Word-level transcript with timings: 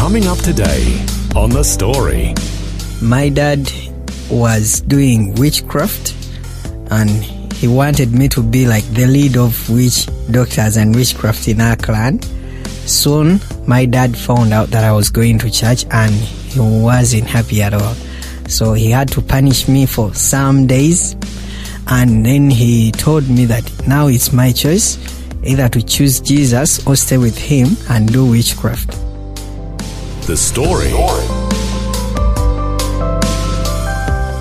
Coming 0.00 0.26
up 0.28 0.38
today 0.38 1.04
on 1.36 1.50
The 1.50 1.62
Story. 1.62 2.34
My 3.02 3.28
dad 3.28 3.70
was 4.30 4.80
doing 4.80 5.34
witchcraft 5.34 6.14
and 6.90 7.10
he 7.52 7.68
wanted 7.68 8.12
me 8.12 8.26
to 8.28 8.42
be 8.42 8.66
like 8.66 8.82
the 8.94 9.04
lead 9.04 9.36
of 9.36 9.68
witch 9.68 10.08
doctors 10.30 10.78
and 10.78 10.96
witchcraft 10.96 11.46
in 11.48 11.60
our 11.60 11.76
clan. 11.76 12.22
Soon, 12.86 13.40
my 13.66 13.84
dad 13.84 14.16
found 14.16 14.54
out 14.54 14.68
that 14.68 14.84
I 14.84 14.92
was 14.92 15.10
going 15.10 15.38
to 15.40 15.50
church 15.50 15.84
and 15.90 16.14
he 16.14 16.58
wasn't 16.58 17.26
happy 17.26 17.60
at 17.60 17.74
all. 17.74 17.94
So 18.48 18.72
he 18.72 18.90
had 18.90 19.08
to 19.10 19.20
punish 19.20 19.68
me 19.68 19.84
for 19.84 20.14
some 20.14 20.66
days. 20.66 21.14
And 21.88 22.24
then 22.24 22.48
he 22.48 22.90
told 22.90 23.28
me 23.28 23.44
that 23.44 23.70
now 23.86 24.06
it's 24.06 24.32
my 24.32 24.50
choice 24.50 24.96
either 25.44 25.68
to 25.68 25.82
choose 25.82 26.20
Jesus 26.20 26.84
or 26.86 26.96
stay 26.96 27.18
with 27.18 27.36
him 27.36 27.76
and 27.90 28.10
do 28.10 28.24
witchcraft. 28.24 28.96
The 30.30 30.36
Story. 30.36 30.90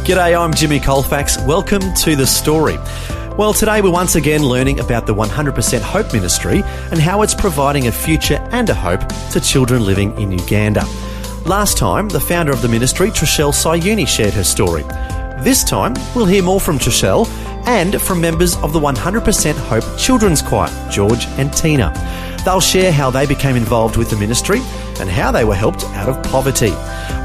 G'day, 0.05 0.39
I'm 0.39 0.53
Jimmy 0.53 0.79
Colefax. 0.79 1.43
Welcome 1.47 1.81
to 1.95 2.15
The 2.15 2.27
Story. 2.27 2.77
Well, 3.35 3.53
today 3.53 3.81
we're 3.81 3.89
once 3.89 4.13
again 4.13 4.43
learning 4.43 4.81
about 4.81 5.07
the 5.07 5.15
100% 5.15 5.81
Hope 5.81 6.13
Ministry 6.13 6.61
and 6.91 6.99
how 6.99 7.23
it's 7.23 7.33
providing 7.33 7.87
a 7.87 7.91
future 7.91 8.35
and 8.51 8.69
a 8.69 8.75
hope 8.75 9.01
to 9.31 9.41
children 9.41 9.83
living 9.83 10.15
in 10.21 10.31
Uganda. 10.31 10.85
Last 11.47 11.79
time, 11.79 12.07
the 12.07 12.19
founder 12.19 12.51
of 12.51 12.61
the 12.61 12.69
ministry, 12.69 13.09
Trishelle 13.09 13.51
Sayuuni, 13.51 14.07
shared 14.07 14.35
her 14.35 14.43
story. 14.43 14.83
This 15.41 15.63
time, 15.63 15.95
we'll 16.15 16.27
hear 16.27 16.43
more 16.43 16.59
from 16.59 16.77
Trishelle 16.77 17.27
and 17.65 17.99
from 17.99 18.21
members 18.21 18.55
of 18.57 18.73
the 18.73 18.79
100% 18.79 19.55
Hope 19.55 19.97
Children's 19.97 20.43
Choir, 20.43 20.69
George 20.91 21.25
and 21.39 21.51
Tina. 21.51 21.91
They'll 22.45 22.61
share 22.61 22.91
how 22.91 23.09
they 23.09 23.25
became 23.25 23.55
involved 23.55 23.97
with 23.97 24.11
the 24.11 24.17
ministry 24.17 24.59
and 24.99 25.09
how 25.09 25.31
they 25.31 25.45
were 25.45 25.55
helped 25.55 25.83
out 25.85 26.09
of 26.09 26.21
poverty. 26.23 26.73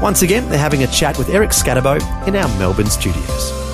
Once 0.01 0.21
again, 0.21 0.47
they're 0.49 0.57
having 0.57 0.83
a 0.83 0.87
chat 0.87 1.17
with 1.17 1.29
Eric 1.29 1.51
Scatterbo 1.51 1.95
in 2.27 2.35
our 2.35 2.47
Melbourne 2.57 2.89
studios. 2.89 3.65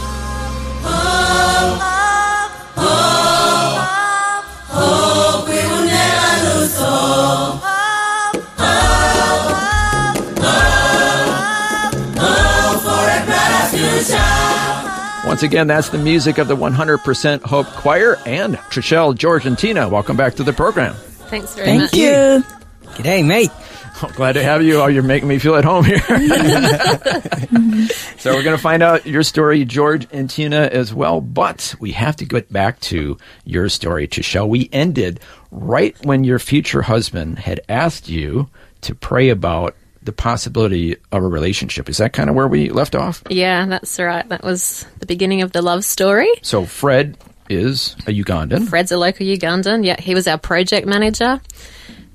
Once 15.31 15.43
again, 15.43 15.67
that's 15.67 15.87
the 15.89 15.97
music 15.97 16.39
of 16.39 16.49
the 16.49 16.55
100% 16.57 17.41
Hope 17.43 17.65
Choir 17.67 18.17
and 18.25 18.57
Trishelle, 18.69 19.15
George, 19.15 19.45
and 19.45 19.57
Tina. 19.57 19.87
Welcome 19.87 20.17
back 20.17 20.35
to 20.35 20.43
the 20.43 20.51
program. 20.51 20.93
Thanks 20.93 21.55
very 21.55 21.67
Thank 21.67 21.81
much. 21.83 21.91
Thank 21.91 22.43
you. 22.43 22.91
G'day, 22.95 23.25
mate. 23.25 23.49
Oh, 24.03 24.11
glad 24.15 24.33
to 24.33 24.43
have 24.43 24.63
you. 24.63 24.81
Oh, 24.81 24.87
you're 24.87 25.03
making 25.03 25.29
me 25.29 25.39
feel 25.39 25.55
at 25.55 25.63
home 25.65 25.85
here. 25.85 25.99
so 28.17 28.33
we're 28.33 28.43
going 28.43 28.55
to 28.55 28.61
find 28.61 28.83
out 28.83 29.05
your 29.05 29.23
story, 29.23 29.65
George 29.65 30.07
and 30.11 30.29
Tina, 30.29 30.61
as 30.71 30.93
well. 30.93 31.21
But 31.21 31.75
we 31.79 31.91
have 31.91 32.15
to 32.17 32.25
get 32.25 32.51
back 32.51 32.79
to 32.81 33.17
your 33.45 33.69
story, 33.69 34.07
Trishelle. 34.07 34.47
We 34.47 34.69
ended 34.71 35.19
right 35.51 35.95
when 36.05 36.23
your 36.23 36.39
future 36.39 36.81
husband 36.81 37.39
had 37.39 37.61
asked 37.69 38.09
you 38.09 38.49
to 38.81 38.95
pray 38.95 39.29
about 39.29 39.75
the 40.03 40.11
possibility 40.11 40.95
of 41.11 41.23
a 41.23 41.27
relationship. 41.27 41.87
Is 41.87 41.97
that 41.97 42.13
kind 42.13 42.29
of 42.29 42.35
where 42.35 42.47
we 42.47 42.69
left 42.69 42.95
off? 42.95 43.21
Yeah, 43.29 43.65
that's 43.67 43.99
right. 43.99 44.27
That 44.29 44.43
was 44.43 44.85
the 44.99 45.05
beginning 45.05 45.43
of 45.43 45.51
the 45.51 45.61
love 45.61 45.85
story. 45.85 46.29
So 46.41 46.65
Fred 46.65 47.17
is 47.49 47.95
a 48.07 48.11
Ugandan. 48.11 48.67
Fred's 48.67 48.91
a 48.91 48.97
local 48.97 49.25
Ugandan. 49.25 49.85
Yeah, 49.85 49.99
he 49.99 50.15
was 50.15 50.27
our 50.27 50.39
project 50.39 50.87
manager. 50.87 51.39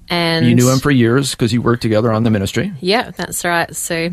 And 0.09 0.47
You 0.47 0.55
knew 0.55 0.71
him 0.71 0.79
for 0.79 0.91
years 0.91 1.33
because 1.33 1.53
you 1.53 1.61
worked 1.63 1.83
together 1.83 2.13
on 2.13 2.23
the 2.23 2.31
ministry. 2.31 2.73
Yeah, 2.81 3.11
that's 3.11 3.45
right. 3.45 3.75
So 3.75 4.11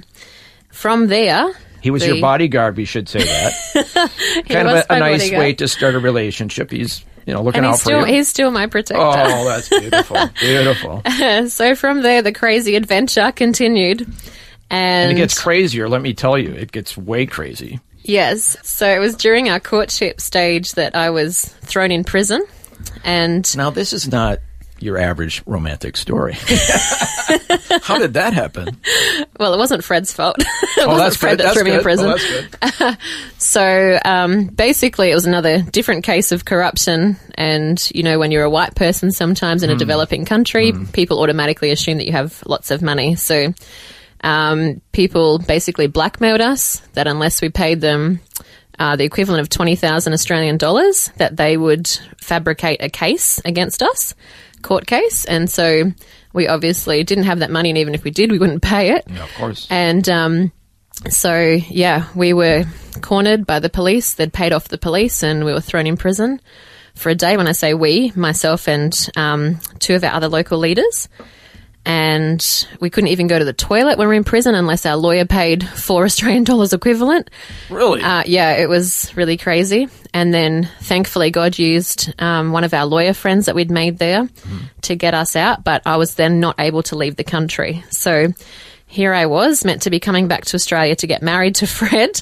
from 0.72 1.08
there, 1.08 1.52
He 1.81 1.92
was 1.92 2.02
the- 2.02 2.09
your 2.14 2.22
bodyguard, 2.22 2.78
we 2.78 2.86
should 2.86 3.08
say 3.09 3.20
that. 3.24 3.54
kind 4.50 4.68
of 4.68 4.76
a, 4.78 4.86
a 4.94 5.00
nice 5.00 5.22
bodyguard. 5.22 5.40
way 5.40 5.53
to 5.53 5.68
start 5.68 5.96
a 5.96 6.00
relationship. 6.00 6.72
He's, 6.72 7.03
you 7.26 7.34
know, 7.34 7.42
looking 7.44 7.59
and 7.59 7.68
out 7.68 7.72
he's 7.74 7.82
for 7.84 7.90
still 7.90 8.00
you. 8.08 8.14
he's 8.14 8.28
still 8.28 8.52
my 8.52 8.68
protector. 8.68 9.02
Oh, 9.03 9.46
that's 9.46 9.70
beautiful. 9.70 10.30
beautiful. 10.40 11.02
so 11.50 11.76
from 11.76 12.02
there, 12.02 12.22
the 12.22 12.32
crazy 12.34 12.76
adventure 12.76 13.32
continued. 13.32 14.02
And, 14.72 15.09
And 15.09 15.12
it 15.12 15.16
gets 15.16 15.40
crazier, 15.40 15.88
let 15.88 16.02
me 16.02 16.14
tell 16.16 16.38
you. 16.38 16.52
It 16.53 16.72
gets 16.72 16.98
way 16.98 17.28
crazy. 17.28 17.80
yes, 18.03 18.58
so 18.64 18.88
it 18.88 18.98
was 19.00 19.16
during 19.16 19.50
our 19.50 19.59
courtship 19.59 20.20
stage 20.20 20.72
that 20.72 20.96
I 20.96 21.12
was 21.12 21.44
thrown 21.46 21.92
in 21.92 22.03
prison, 22.03 22.44
and 23.03 23.56
Now, 23.56 23.70
this 23.70 23.94
is 23.94 24.08
not 24.08 24.40
your 24.79 24.97
average 24.97 25.41
romantic 25.45 25.95
story. 25.97 26.34
How 27.84 27.97
did 28.00 28.13
that 28.16 28.34
happen? 28.34 28.78
well, 29.39 29.53
it 29.53 29.57
wasn't 29.57 29.84
Fred's 29.84 30.11
fault. 30.13 30.35
it 30.39 30.45
Oh, 30.79 30.88
wasn't 30.88 30.97
that's 31.06 31.16
Fred 31.17 31.29
good. 31.31 31.39
that 31.39 31.44
That's 31.44 31.57
threw 31.57 31.63
me 31.69 31.75
in 31.78 31.81
prison. 31.81 32.13
Oh. 32.79 32.95
So 33.38 34.00
um, 34.03 34.47
basically, 34.47 35.11
it 35.11 35.16
was 35.16 35.25
another 35.25 35.61
different 35.61 36.03
case 36.03 36.31
of 36.31 36.44
corruption. 36.45 37.17
And, 37.35 37.81
you 37.94 38.01
know, 38.03 38.17
when 38.17 38.31
you're 38.31 38.44
a 38.44 38.50
white 38.50 38.73
person, 38.75 39.11
sometimes 39.11 39.63
in 39.63 39.69
Hmm. 39.69 39.75
a 39.75 39.79
developing 39.79 40.25
country, 40.25 40.73
people 40.94 41.19
automatically 41.22 41.69
assume 41.72 41.97
that 41.97 42.05
you 42.07 42.13
have 42.13 42.41
lots 42.45 42.72
of 42.72 42.81
money. 42.81 43.16
So 43.16 43.53
um, 44.23 44.81
people 44.91 45.40
basically 45.40 45.88
blackmailed 45.88 46.41
us 46.41 46.79
that 46.94 47.05
unless 47.07 47.41
we 47.41 47.50
paid 47.50 47.79
them 47.81 48.22
uh, 48.79 48.95
the 48.95 49.03
equivalent 49.03 49.41
of 49.41 49.50
20,000 49.50 50.13
Australian 50.13 50.57
dollars, 50.57 51.11
that 51.17 51.38
they 51.38 51.55
would 51.57 51.88
fabricate 52.22 52.81
a 52.81 52.90
case 52.90 53.40
against 53.45 53.84
us, 53.84 54.16
court 54.63 54.88
case. 54.88 55.25
And 55.25 55.50
so 55.50 55.91
we 56.34 56.47
obviously 56.47 57.03
didn't 57.03 57.25
have 57.25 57.40
that 57.40 57.51
money. 57.51 57.69
And 57.69 57.78
even 57.78 57.94
if 57.94 58.03
we 58.03 58.12
did, 58.12 58.31
we 58.31 58.40
wouldn't 58.40 58.62
pay 58.62 58.91
it. 58.91 59.06
Yeah, 59.07 59.24
of 59.24 59.34
course. 59.35 59.68
And 59.69 60.07
um, 60.09 60.51
so, 61.09 61.40
yeah, 61.40 62.07
we 62.16 62.34
were 62.34 62.66
cornered 63.02 63.46
by 63.46 63.59
the 63.59 63.69
police. 63.69 64.13
They'd 64.13 64.34
paid 64.34 64.53
off 64.53 64.68
the 64.68 64.78
police 64.78 65.23
and 65.23 65.46
we 65.46 65.53
were 65.53 65.62
thrown 65.62 65.88
in 65.88 65.97
prison 65.97 66.41
for 66.96 67.09
a 67.09 67.16
day. 67.16 67.38
When 67.38 67.47
I 67.47 67.52
say 67.52 67.73
we, 67.73 68.12
myself 68.16 68.68
and 68.68 69.09
um, 69.16 69.59
two 69.79 69.96
of 69.96 70.03
our 70.03 70.13
other 70.13 70.29
local 70.29 70.57
leaders. 70.57 71.09
And 71.86 72.68
we 72.80 72.90
couldn't 72.90 73.10
even 73.10 73.28
go 73.28 73.38
to 73.38 73.46
the 73.46 73.54
toilet 73.54 73.98
when 73.98 74.08
we 74.08 74.14
were 74.14 74.14
in 74.14 74.24
prison 74.24 74.56
unless 74.56 74.86
our 74.86 74.96
lawyer 74.96 75.26
paid 75.26 75.68
four 75.68 76.06
Australian 76.06 76.46
dollars 76.46 76.74
equivalent. 76.74 77.30
Really? 77.70 78.02
Uh, 78.02 78.24
yeah, 78.26 78.54
it 78.54 78.70
was 78.70 79.12
really 79.16 79.38
crazy. 79.38 79.90
And 80.14 80.34
then 80.34 80.70
thankfully, 80.82 81.32
God 81.32 81.58
used 81.58 82.14
um, 82.22 82.52
one 82.52 82.64
of 82.64 82.74
our 82.74 82.86
lawyer 82.86 83.14
friends 83.14 83.48
that 83.48 83.56
we'd 83.56 83.72
made 83.72 83.98
there 83.98 84.30
to 84.84 84.96
get 84.96 85.14
us 85.14 85.36
out. 85.36 85.64
But 85.64 85.82
I 85.86 85.98
was 85.98 86.16
then 86.16 86.40
not 86.40 86.60
able 86.60 86.84
to 86.84 86.96
leave 86.96 87.16
the 87.16 87.24
country. 87.24 87.84
So 87.90 88.28
here 88.94 89.12
I 89.12 89.26
was, 89.26 89.66
meant 89.66 89.81
to 89.81 89.90
be 89.90 90.00
coming 90.00 90.28
back 90.28 90.46
to 90.46 90.56
Australia 90.56 90.96
to 90.98 91.08
get 91.08 91.24
married 91.24 91.56
to 91.56 91.68
Fred. 91.80 92.22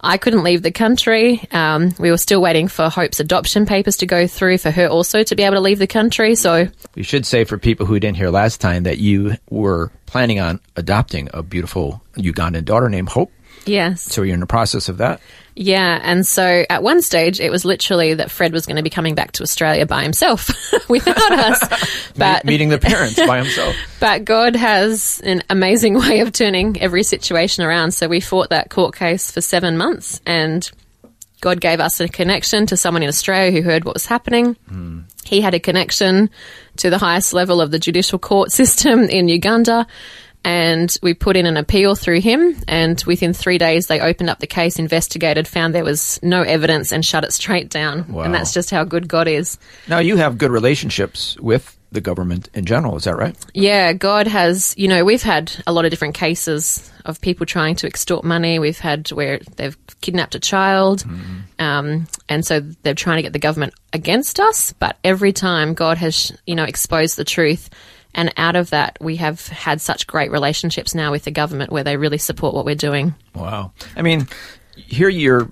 I 0.00 0.18
couldn't 0.18 0.44
leave 0.44 0.62
the 0.62 0.70
country. 0.70 1.42
Um, 1.50 1.92
we 1.98 2.12
were 2.12 2.16
still 2.16 2.40
waiting 2.40 2.68
for 2.68 2.88
Hope's 2.88 3.18
adoption 3.18 3.66
papers 3.66 3.96
to 3.98 4.06
go 4.06 4.28
through 4.28 4.58
for 4.58 4.70
her 4.70 4.86
also 4.86 5.24
to 5.24 5.34
be 5.34 5.42
able 5.42 5.56
to 5.56 5.60
leave 5.60 5.80
the 5.80 5.88
country. 5.88 6.36
So 6.36 6.68
we 6.94 7.02
should 7.02 7.26
say 7.26 7.42
for 7.42 7.58
people 7.58 7.86
who 7.86 7.98
didn't 7.98 8.16
hear 8.18 8.30
last 8.30 8.60
time 8.60 8.84
that 8.84 8.98
you 8.98 9.34
were 9.50 9.90
planning 10.06 10.38
on 10.38 10.60
adopting 10.76 11.28
a 11.34 11.42
beautiful 11.42 12.00
Ugandan 12.14 12.64
daughter 12.64 12.88
named 12.88 13.08
Hope. 13.08 13.32
yes. 13.66 14.02
So 14.02 14.22
you're 14.22 14.34
in 14.34 14.40
the 14.40 14.46
process 14.46 14.88
of 14.88 14.98
that. 14.98 15.20
Yeah, 15.54 16.00
and 16.02 16.26
so 16.26 16.64
at 16.70 16.82
one 16.82 17.02
stage 17.02 17.38
it 17.38 17.50
was 17.50 17.64
literally 17.64 18.14
that 18.14 18.30
Fred 18.30 18.52
was 18.52 18.64
going 18.64 18.76
to 18.76 18.82
be 18.82 18.90
coming 18.90 19.14
back 19.14 19.32
to 19.32 19.42
Australia 19.42 19.84
by 19.84 20.02
himself 20.02 20.50
without 20.88 21.32
us. 21.32 21.98
But 22.16 22.44
meeting 22.44 22.68
the 22.68 22.78
parents 22.78 23.16
by 23.16 23.38
himself. 23.38 23.74
but 24.00 24.24
God 24.24 24.54
has 24.54 25.20
an 25.24 25.42
amazing 25.48 25.94
way 25.94 26.20
of 26.20 26.32
turning 26.32 26.80
every 26.80 27.02
situation 27.02 27.64
around. 27.64 27.92
So 27.92 28.06
we 28.06 28.20
fought 28.20 28.50
that 28.50 28.68
court 28.68 28.94
case 28.94 29.30
for 29.30 29.40
7 29.40 29.76
months 29.78 30.20
and 30.26 30.70
God 31.40 31.60
gave 31.60 31.80
us 31.80 32.00
a 32.00 32.08
connection 32.08 32.66
to 32.66 32.76
someone 32.76 33.02
in 33.02 33.08
Australia 33.08 33.50
who 33.50 33.62
heard 33.62 33.84
what 33.84 33.94
was 33.94 34.06
happening. 34.06 34.54
Hmm. 34.68 35.00
He 35.24 35.40
had 35.40 35.54
a 35.54 35.60
connection 35.60 36.30
to 36.76 36.90
the 36.90 36.98
highest 36.98 37.32
level 37.32 37.60
of 37.60 37.70
the 37.70 37.78
judicial 37.78 38.18
court 38.18 38.52
system 38.52 39.04
in 39.04 39.28
Uganda. 39.28 39.86
And 40.44 40.96
we 41.02 41.14
put 41.14 41.36
in 41.36 41.46
an 41.46 41.56
appeal 41.56 41.94
through 41.94 42.20
him. 42.20 42.56
And 42.66 43.02
within 43.06 43.32
three 43.32 43.58
days, 43.58 43.86
they 43.86 44.00
opened 44.00 44.30
up 44.30 44.40
the 44.40 44.46
case, 44.46 44.78
investigated, 44.78 45.46
found 45.46 45.74
there 45.74 45.84
was 45.84 46.18
no 46.22 46.42
evidence, 46.42 46.92
and 46.92 47.04
shut 47.04 47.24
it 47.24 47.32
straight 47.32 47.68
down. 47.68 48.12
Wow. 48.12 48.22
And 48.22 48.34
that's 48.34 48.52
just 48.52 48.70
how 48.70 48.84
good 48.84 49.08
God 49.08 49.28
is. 49.28 49.58
Now 49.88 49.98
you 49.98 50.16
have 50.16 50.38
good 50.38 50.50
relationships 50.50 51.38
with 51.38 51.78
the 51.92 52.00
government 52.00 52.48
in 52.54 52.64
general. 52.64 52.96
Is 52.96 53.04
that 53.04 53.16
right? 53.16 53.36
Yeah, 53.54 53.92
God 53.92 54.26
has, 54.26 54.74
you 54.76 54.88
know, 54.88 55.04
we've 55.04 55.22
had 55.22 55.52
a 55.66 55.72
lot 55.72 55.84
of 55.84 55.90
different 55.90 56.14
cases 56.14 56.90
of 57.04 57.20
people 57.20 57.46
trying 57.46 57.76
to 57.76 57.86
extort 57.86 58.24
money. 58.24 58.58
We've 58.58 58.78
had 58.78 59.12
where 59.12 59.40
they've 59.56 59.76
kidnapped 60.00 60.34
a 60.34 60.40
child, 60.40 61.04
um, 61.58 62.06
and 62.28 62.44
so 62.46 62.60
they're 62.82 62.94
trying 62.94 63.18
to 63.18 63.22
get 63.22 63.32
the 63.32 63.38
government 63.38 63.74
against 63.92 64.40
us. 64.40 64.72
But 64.72 64.96
every 65.04 65.32
time 65.32 65.74
God 65.74 65.98
has, 65.98 66.32
you 66.46 66.54
know, 66.54 66.64
exposed 66.64 67.16
the 67.16 67.24
truth, 67.24 67.68
and 68.14 68.32
out 68.36 68.56
of 68.56 68.70
that, 68.70 68.98
we 69.00 69.16
have 69.16 69.46
had 69.48 69.80
such 69.80 70.06
great 70.06 70.30
relationships 70.30 70.94
now 70.94 71.10
with 71.10 71.24
the 71.24 71.30
government 71.30 71.72
where 71.72 71.84
they 71.84 71.96
really 71.96 72.18
support 72.18 72.54
what 72.54 72.64
we're 72.64 72.74
doing. 72.74 73.14
Wow. 73.34 73.72
I 73.96 74.02
mean, 74.02 74.28
here 74.76 75.08
you're 75.08 75.50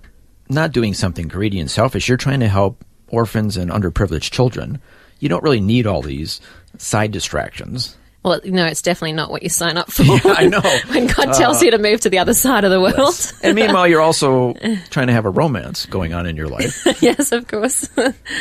not 0.49 0.73
doing 0.73 0.95
something 0.95 1.29
greedy 1.29 1.61
and 1.61 1.71
selfish. 1.71 2.09
You're 2.09 2.19
trying 2.19 2.41
to 2.41 2.49
help 2.49 2.85
orphans 3.09 3.57
and 3.57 3.71
underprivileged 3.71 4.31
children. 4.31 4.81
You 5.19 5.29
don't 5.29 5.43
really 5.43 5.61
need 5.61 5.87
all 5.87 6.03
these 6.03 6.41
side 6.79 7.13
distractions. 7.13 7.97
Well, 8.23 8.39
no, 8.45 8.67
it's 8.67 8.83
definitely 8.83 9.15
not 9.15 9.31
what 9.31 9.43
you 9.43 9.49
sign 9.49 9.79
up 9.79 9.91
for. 9.93 10.05
I 10.25 10.47
know. 10.47 10.59
Uh, 10.59 10.79
when 10.89 11.07
God 11.07 11.33
tells 11.33 11.63
you 11.63 11.71
to 11.71 11.79
move 11.79 12.03
to 12.03 12.11
the 12.11 12.19
other 12.19 12.35
side 12.35 12.65
of 12.65 12.71
the 12.71 12.81
world. 12.81 13.15
And 13.43 13.55
meanwhile, 13.55 13.89
you're 13.89 14.03
also 14.03 14.53
trying 14.91 15.07
to 15.07 15.15
have 15.15 15.25
a 15.25 15.31
romance 15.31 15.87
going 15.87 16.13
on 16.13 16.27
in 16.27 16.37
your 16.37 16.49
life 16.49 16.87
yes, 17.01 17.33
of 17.33 17.49
course. 17.49 17.89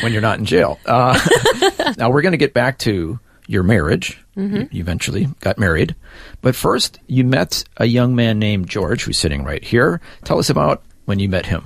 when 0.02 0.12
you're 0.12 0.22
not 0.22 0.40
in 0.40 0.46
jail. 0.46 0.78
Uh, 0.86 1.18
now, 1.98 2.10
we're 2.10 2.22
going 2.22 2.34
to 2.34 2.38
get 2.38 2.54
back 2.54 2.80
to 2.80 3.20
your 3.50 3.64
marriage. 3.64 4.24
You 4.36 4.70
you 4.72 4.80
eventually 4.80 5.28
got 5.42 5.58
married. 5.58 5.96
But 6.42 6.56
first, 6.56 7.00
you 7.08 7.24
met 7.24 7.64
a 7.78 7.86
young 7.86 8.16
man 8.16 8.38
named 8.38 8.70
George, 8.70 9.04
who's 9.04 9.18
sitting 9.18 9.44
right 9.44 9.64
here. 9.64 10.00
Tell 10.24 10.38
us 10.38 10.52
about 10.52 10.84
when 11.06 11.18
you 11.18 11.28
met 11.28 11.48
him. 11.48 11.64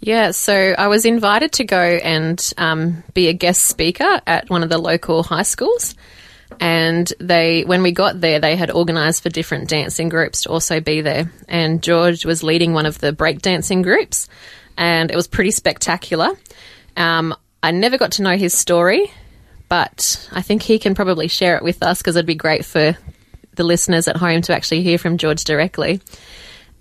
Yeah, 0.00 0.32
so 0.32 0.74
I 0.76 0.88
was 0.88 1.04
invited 1.04 1.52
to 1.52 1.64
go 1.64 1.78
and 1.78 2.52
um, 2.56 3.04
be 3.12 3.28
a 3.28 3.32
guest 3.34 3.66
speaker 3.66 4.20
at 4.26 4.48
one 4.48 4.62
of 4.62 4.70
the 4.70 4.78
local 4.78 5.22
high 5.22 5.42
schools. 5.42 5.94
And 6.58 7.12
they, 7.20 7.64
when 7.64 7.82
we 7.82 7.92
got 7.92 8.20
there, 8.20 8.40
they 8.40 8.56
had 8.56 8.70
organised 8.70 9.22
for 9.22 9.28
different 9.28 9.68
dancing 9.68 10.08
groups 10.08 10.42
to 10.42 10.50
also 10.50 10.80
be 10.80 11.00
there. 11.02 11.30
And 11.48 11.82
George 11.82 12.24
was 12.24 12.42
leading 12.42 12.72
one 12.72 12.86
of 12.86 12.98
the 12.98 13.12
breakdancing 13.12 13.82
groups, 13.82 14.28
and 14.76 15.10
it 15.10 15.16
was 15.16 15.26
pretty 15.26 15.50
spectacular. 15.50 16.30
Um, 16.96 17.34
I 17.62 17.72
never 17.72 17.98
got 17.98 18.12
to 18.12 18.22
know 18.22 18.36
his 18.36 18.54
story, 18.54 19.10
but 19.68 20.28
I 20.32 20.42
think 20.42 20.62
he 20.62 20.78
can 20.78 20.94
probably 20.94 21.28
share 21.28 21.56
it 21.56 21.62
with 21.62 21.82
us 21.82 21.98
because 21.98 22.16
it'd 22.16 22.26
be 22.26 22.34
great 22.34 22.64
for 22.64 22.96
the 23.56 23.64
listeners 23.64 24.08
at 24.08 24.16
home 24.16 24.42
to 24.42 24.54
actually 24.54 24.82
hear 24.82 24.98
from 24.98 25.18
George 25.18 25.44
directly. 25.44 26.00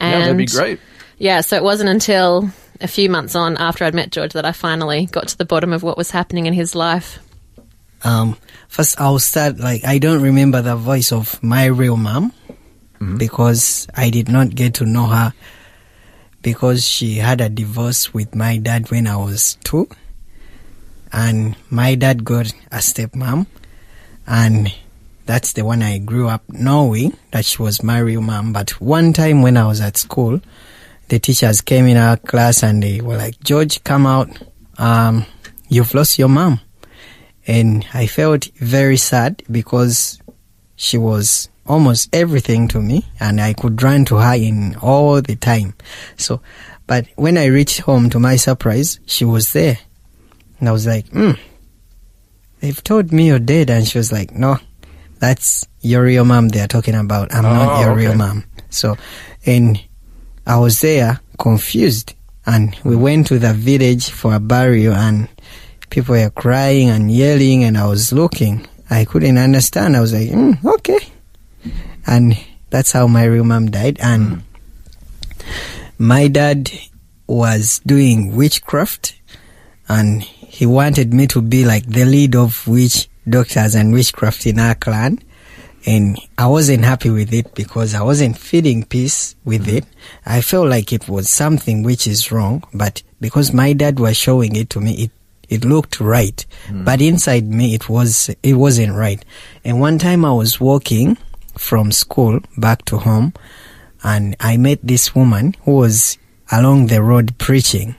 yeah, 0.01 0.19
that'd 0.19 0.38
be 0.38 0.45
great. 0.45 0.80
Yeah, 1.18 1.41
so 1.41 1.56
it 1.56 1.63
wasn't 1.63 1.89
until 1.89 2.50
a 2.81 2.88
few 2.88 3.09
months 3.09 3.35
on 3.35 3.57
after 3.57 3.85
I'd 3.85 3.94
met 3.94 4.12
George 4.12 4.33
that 4.33 4.45
I 4.45 4.51
finally 4.51 5.06
got 5.06 5.30
to 5.30 5.38
the 5.38 5.45
bottom 5.45 5.71
of 5.71 5.83
what 5.83 5.97
was 5.97 6.12
happening 6.12 6.45
in 6.47 6.53
his 6.53 6.75
life. 6.75 7.19
Um, 8.03 8.38
first, 8.68 9.00
I'll 9.00 9.19
start 9.19 9.57
like 9.57 9.86
I 9.86 9.97
don't 9.97 10.21
remember 10.21 10.62
the 10.62 10.75
voice 10.75 11.12
of 11.12 11.41
my 11.41 11.65
real 11.65 11.95
mom 11.95 12.33
because 13.18 13.88
I 13.95 14.09
did 14.09 14.29
not 14.29 14.53
get 14.53 14.75
to 14.75 14.86
know 14.86 15.07
her 15.07 15.33
because 16.41 16.86
she 16.86 17.15
had 17.15 17.39
a 17.39 17.50
divorce 17.50 18.13
with 18.13 18.36
my 18.36 18.57
dad 18.57 18.91
when 18.91 19.07
I 19.07 19.15
was 19.15 19.57
two, 19.63 19.88
and 21.13 21.56
my 21.69 21.95
dad 21.95 22.25
got 22.25 22.51
a 22.71 22.77
stepmom, 22.77 23.48
and 24.27 24.74
that's 25.25 25.54
the 25.54 25.63
one 25.63 25.81
I 25.81 26.00
grew 26.00 26.27
up 26.27 26.44
knowing 26.50 27.15
that 27.31 27.45
she 27.45 27.62
was 27.62 27.81
my 27.83 28.00
real 28.00 28.21
mom. 28.21 28.51
But 28.51 28.81
one 28.81 29.13
time 29.13 29.42
when 29.42 29.56
I 29.56 29.65
was 29.65 29.80
at 29.80 29.95
school, 29.95 30.42
the 31.07 31.19
teachers 31.19 31.62
came 31.62 31.88
in 31.88 31.95
our 31.95 32.18
class 32.18 32.63
and 32.63 32.83
they 32.83 33.00
were 33.00 33.15
like, 33.15 33.39
"George, 33.42 33.83
come 33.83 34.06
out. 34.06 34.30
Um, 34.77 35.25
you've 35.69 35.94
lost 35.94 36.19
your 36.19 36.30
mom." 36.30 36.60
and 37.45 37.86
I 37.94 38.07
felt 38.07 38.45
very 38.56 38.98
sad 38.98 39.44
because 39.51 40.19
she 40.75 40.98
was 40.98 41.50
almost 41.65 42.13
everything 42.13 42.68
to 42.69 42.81
me 42.81 43.06
and 43.19 43.39
I 43.39 43.54
could 43.54 43.81
run 43.81 44.06
to 44.06 44.15
her 44.18 44.36
in 44.36 44.75
all 44.81 45.21
the 45.21 45.36
time. 45.36 45.75
So, 46.18 46.42
but 46.88 47.07
when 47.15 47.38
I 47.38 47.45
reached 47.45 47.81
home 47.81 48.10
to 48.12 48.19
my 48.19 48.36
surprise, 48.36 49.00
she 49.06 49.25
was 49.25 49.54
there. 49.54 49.80
And 50.63 50.69
I 50.69 50.71
was 50.71 50.88
like, 50.88 51.10
hmm, 51.10 51.31
they've 52.62 52.81
told 52.86 53.12
me 53.12 53.27
you're 53.27 53.38
dead. 53.38 53.69
And 53.69 53.86
she 53.86 53.98
was 53.98 54.13
like, 54.13 54.31
no, 54.31 54.60
that's 55.19 55.68
your 55.81 56.04
real 56.04 56.24
mom 56.24 56.48
they're 56.48 56.69
talking 56.69 56.95
about. 56.95 57.36
I'm 57.36 57.44
not 57.44 57.80
Oh, 57.80 57.81
your 57.81 57.94
real 57.94 58.15
mom. 58.15 58.45
So, 58.69 58.95
and 59.45 59.83
I 60.48 60.57
was 60.60 60.80
there 60.80 61.19
confused 61.38 62.13
and 62.45 62.77
we 62.86 62.95
went 62.95 63.27
to 63.27 63.39
the 63.39 63.54
village 63.54 64.10
for 64.10 64.36
a 64.36 64.39
burial 64.39 64.94
and 64.94 65.27
people 65.89 66.15
were 66.15 66.30
crying 66.30 66.88
and 66.88 67.12
yelling 67.12 67.65
and 67.65 67.77
I 67.77 67.86
was 67.86 68.13
looking. 68.13 68.65
I 68.89 69.04
couldn't 69.04 69.38
understand. 69.38 69.98
I 69.98 70.00
was 70.00 70.13
like, 70.13 70.30
mm, 70.30 70.63
okay. 70.75 71.00
And 72.07 72.38
that's 72.69 72.94
how 72.94 73.07
my 73.07 73.25
real 73.25 73.44
mom 73.44 73.69
died. 73.69 73.98
And 74.00 74.44
my 75.98 76.30
dad 76.30 76.71
was 77.27 77.81
doing 77.86 78.33
witchcraft 78.33 79.19
and 79.89 80.25
he 80.53 80.67
wanted 80.67 81.15
me 81.15 81.25
to 81.25 81.41
be 81.41 81.65
like 81.65 81.83
the 81.88 82.05
lead 82.05 82.35
of 82.35 82.67
witch 82.67 83.09
doctors 83.27 83.73
and 83.73 83.91
witchcraft 83.91 84.45
in 84.45 84.59
our 84.59 84.75
clan. 84.75 85.17
And 85.83 86.19
I 86.38 86.45
wasn't 86.45 86.85
happy 86.85 87.09
with 87.09 87.33
it 87.33 87.55
because 87.55 87.95
I 87.95 88.03
wasn't 88.03 88.38
feeling 88.38 88.85
peace 88.85 89.35
with 89.44 89.67
it. 89.67 89.83
I 90.27 90.41
felt 90.41 90.69
like 90.69 90.94
it 90.94 91.09
was 91.09 91.27
something 91.27 91.81
which 91.81 92.05
is 92.05 92.31
wrong, 92.31 92.63
but 92.71 93.01
because 93.19 93.51
my 93.51 93.73
dad 93.73 94.00
was 94.00 94.15
showing 94.15 94.55
it 94.55 94.69
to 94.69 94.79
me, 94.79 94.94
it 95.05 95.11
it 95.50 95.65
looked 95.65 96.00
right. 96.00 96.45
Hmm. 96.67 96.83
But 96.83 97.01
inside 97.01 97.47
me, 97.47 97.73
it 97.73 97.89
was 97.89 98.29
it 98.44 98.53
wasn't 98.53 98.94
right. 98.94 99.25
And 99.65 99.79
one 99.79 99.97
time 99.97 100.23
I 100.23 100.33
was 100.33 100.61
walking 100.61 101.17
from 101.57 101.91
school 101.91 102.39
back 102.57 102.85
to 102.85 103.00
home, 103.00 103.33
and 104.03 104.35
I 104.39 104.57
met 104.57 104.81
this 104.83 105.15
woman 105.15 105.55
who 105.63 105.77
was 105.77 106.19
along 106.51 106.88
the 106.88 107.01
road 107.01 107.39
preaching, 107.39 107.95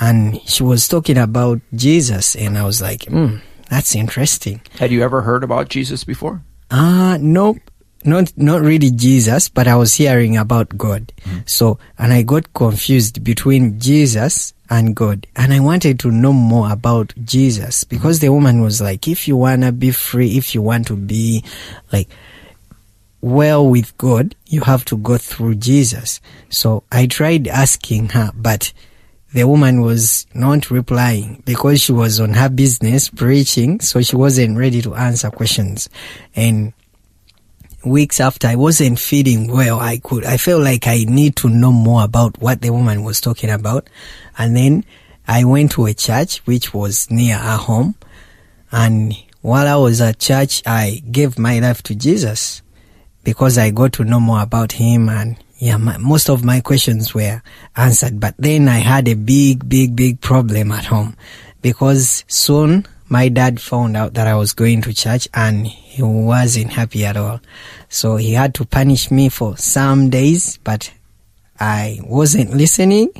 and 0.00 0.40
she 0.48 0.62
was 0.62 0.88
talking 0.88 1.18
about 1.18 1.60
Jesus, 1.74 2.34
and 2.34 2.56
I 2.56 2.64
was 2.64 2.80
like, 2.80 3.04
hmm, 3.04 3.36
that's 3.68 3.94
interesting. 3.94 4.62
Had 4.78 4.90
you 4.90 5.02
ever 5.02 5.22
heard 5.22 5.44
about 5.44 5.68
Jesus 5.68 6.02
before? 6.04 6.42
Ah, 6.70 7.18
nope. 7.20 7.58
Not 8.02 8.32
not 8.36 8.62
really 8.62 8.90
Jesus, 8.90 9.50
but 9.50 9.68
I 9.68 9.76
was 9.76 9.92
hearing 9.92 10.38
about 10.38 10.78
God. 10.78 11.12
So 11.44 11.78
and 11.98 12.14
I 12.14 12.22
got 12.22 12.54
confused 12.54 13.22
between 13.22 13.78
Jesus 13.78 14.54
and 14.70 14.96
God. 14.96 15.26
And 15.36 15.52
I 15.52 15.60
wanted 15.60 16.00
to 16.00 16.10
know 16.10 16.32
more 16.32 16.72
about 16.72 17.12
Jesus 17.22 17.84
because 17.84 18.20
the 18.20 18.30
woman 18.30 18.62
was 18.62 18.80
like, 18.80 19.06
if 19.06 19.28
you 19.28 19.36
wanna 19.36 19.70
be 19.70 19.90
free, 19.90 20.38
if 20.38 20.54
you 20.54 20.62
want 20.62 20.86
to 20.86 20.96
be 20.96 21.44
like 21.92 22.08
well 23.20 23.68
with 23.68 23.96
God, 23.98 24.34
you 24.46 24.62
have 24.62 24.86
to 24.86 24.96
go 24.96 25.18
through 25.18 25.56
Jesus. 25.56 26.20
So 26.48 26.84
I 26.90 27.06
tried 27.06 27.48
asking 27.48 28.10
her, 28.10 28.30
but 28.34 28.72
the 29.32 29.44
woman 29.46 29.80
was 29.80 30.26
not 30.34 30.70
replying 30.70 31.42
because 31.46 31.80
she 31.80 31.92
was 31.92 32.18
on 32.18 32.34
her 32.34 32.48
business 32.48 33.08
preaching, 33.08 33.80
so 33.80 34.02
she 34.02 34.16
wasn't 34.16 34.58
ready 34.58 34.82
to 34.82 34.94
answer 34.94 35.30
questions. 35.30 35.88
And 36.34 36.72
weeks 37.84 38.20
after 38.20 38.48
I 38.48 38.56
wasn't 38.56 38.98
feeling 38.98 39.50
well, 39.50 39.78
I 39.78 39.98
could, 39.98 40.24
I 40.24 40.36
felt 40.36 40.62
like 40.62 40.86
I 40.86 41.04
need 41.04 41.36
to 41.36 41.48
know 41.48 41.72
more 41.72 42.04
about 42.04 42.40
what 42.40 42.60
the 42.60 42.70
woman 42.70 43.04
was 43.04 43.20
talking 43.20 43.50
about. 43.50 43.88
And 44.36 44.56
then 44.56 44.84
I 45.28 45.44
went 45.44 45.72
to 45.72 45.86
a 45.86 45.94
church 45.94 46.38
which 46.38 46.74
was 46.74 47.08
near 47.10 47.36
our 47.36 47.58
home. 47.58 47.94
And 48.72 49.14
while 49.42 49.66
I 49.66 49.76
was 49.76 50.00
at 50.00 50.18
church, 50.18 50.62
I 50.66 51.02
gave 51.10 51.38
my 51.38 51.60
life 51.60 51.82
to 51.84 51.94
Jesus 51.94 52.62
because 53.22 53.58
I 53.58 53.70
got 53.70 53.92
to 53.94 54.04
know 54.04 54.20
more 54.20 54.42
about 54.42 54.72
him 54.72 55.08
and 55.08 55.36
yeah, 55.60 55.76
my, 55.76 55.98
most 55.98 56.30
of 56.30 56.42
my 56.42 56.60
questions 56.60 57.14
were 57.14 57.42
answered. 57.76 58.18
But 58.18 58.34
then 58.38 58.66
I 58.66 58.78
had 58.78 59.06
a 59.08 59.14
big, 59.14 59.68
big, 59.68 59.94
big 59.94 60.20
problem 60.22 60.72
at 60.72 60.86
home 60.86 61.16
because 61.60 62.24
soon 62.28 62.86
my 63.10 63.28
dad 63.28 63.60
found 63.60 63.94
out 63.94 64.14
that 64.14 64.26
I 64.26 64.34
was 64.34 64.54
going 64.54 64.80
to 64.82 64.94
church 64.94 65.28
and 65.34 65.66
he 65.66 66.02
wasn't 66.02 66.72
happy 66.72 67.04
at 67.04 67.18
all. 67.18 67.40
So 67.90 68.16
he 68.16 68.32
had 68.32 68.54
to 68.54 68.64
punish 68.64 69.10
me 69.10 69.28
for 69.28 69.58
some 69.58 70.08
days, 70.08 70.56
but 70.64 70.90
I 71.58 72.00
wasn't 72.04 72.54
listening. 72.54 73.10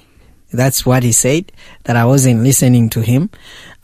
That's 0.51 0.87
what 0.87 1.03
he 1.03 1.13
said, 1.13 1.53
that 1.85 1.95
I 1.95 2.07
wasn't 2.07 2.43
listening 2.43 2.89
to 2.91 3.03
him. 3.03 3.29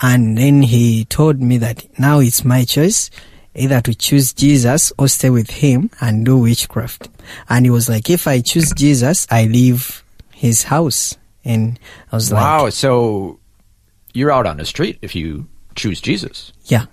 And 0.00 0.38
then 0.38 0.62
he 0.62 1.04
told 1.04 1.42
me 1.42 1.58
that 1.58 1.86
now 1.98 2.20
it's 2.20 2.42
my 2.42 2.64
choice 2.64 3.10
either 3.56 3.80
to 3.82 3.94
choose 3.94 4.32
Jesus 4.32 4.92
or 4.98 5.08
stay 5.08 5.30
with 5.30 5.50
him 5.50 5.90
and 6.00 6.24
do 6.24 6.38
witchcraft. 6.38 7.08
And 7.48 7.64
he 7.66 7.70
was 7.70 7.88
like, 7.88 8.08
if 8.10 8.26
I 8.26 8.40
choose 8.40 8.72
Jesus, 8.72 9.26
I 9.30 9.44
leave 9.46 10.04
his 10.32 10.64
house. 10.64 11.16
And 11.44 11.78
I 12.12 12.16
was 12.16 12.32
Wow. 12.32 12.38
like, 12.38 12.62
wow, 12.62 12.70
So 12.70 13.38
you're 14.14 14.30
out 14.32 14.46
on 14.46 14.56
the 14.58 14.64
street 14.64 14.98
if 15.02 15.14
you 15.14 15.46
choose 15.74 16.00
Jesus. 16.00 16.52
yeah. 16.66 16.86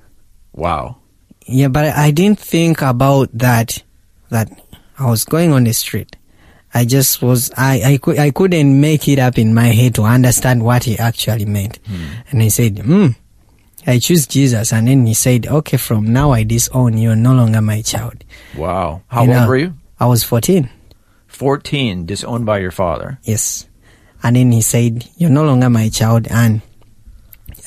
Wow. 0.53 0.98
Yeah, 1.46 1.67
but 1.67 1.86
I 1.98 2.12
didn't 2.12 2.39
think 2.39 2.82
about 2.82 3.29
that, 3.38 3.84
that 4.29 4.50
I 5.00 5.10
was 5.10 5.25
going 5.25 5.51
on 5.51 5.63
the 5.65 5.74
street. 5.74 6.15
I 6.74 6.86
just 6.86 7.22
was, 7.22 7.51
I, 7.58 8.00
I, 8.08 8.12
I 8.20 8.32
couldn't 8.32 8.79
make 8.79 9.08
it 9.08 9.20
up 9.20 9.38
in 9.38 9.53
my 9.53 9.67
head 9.67 9.96
to 9.96 10.03
understand 10.03 10.63
what 10.63 10.84
he 10.86 10.98
actually 10.98 11.46
meant. 11.46 11.79
And 12.32 12.41
he 12.41 12.50
said, 12.50 12.79
hmm, 12.79 13.10
I 13.85 13.99
choose 13.99 14.27
Jesus. 14.27 14.71
And 14.73 14.87
then 14.87 15.05
he 15.05 15.13
said, 15.13 15.47
okay, 15.47 15.77
from 15.77 16.11
now 16.13 16.31
I 16.31 16.43
disown 16.43 16.97
you. 16.97 17.09
You're 17.09 17.15
no 17.15 17.33
longer 17.33 17.61
my 17.61 17.81
child. 17.81 18.23
Wow. 18.57 19.01
How 19.07 19.23
You 19.23 19.29
old 19.31 19.39
know, 19.41 19.47
were 19.47 19.57
you? 19.57 19.73
I 19.99 20.05
was 20.05 20.23
14. 20.23 20.69
14, 21.27 22.05
disowned 22.05 22.45
by 22.45 22.59
your 22.59 22.71
father. 22.71 23.19
Yes. 23.23 23.67
And 24.21 24.35
then 24.35 24.51
he 24.51 24.61
said, 24.61 25.07
You're 25.17 25.29
no 25.29 25.43
longer 25.43 25.69
my 25.69 25.89
child. 25.89 26.27
And 26.29 26.61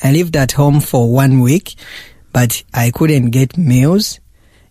I 0.03 0.11
lived 0.11 0.35
at 0.35 0.53
home 0.53 0.79
for 0.79 1.11
one 1.11 1.41
week, 1.41 1.75
but 2.33 2.63
I 2.73 2.91
couldn't 2.91 3.31
get 3.31 3.57
meals. 3.57 4.19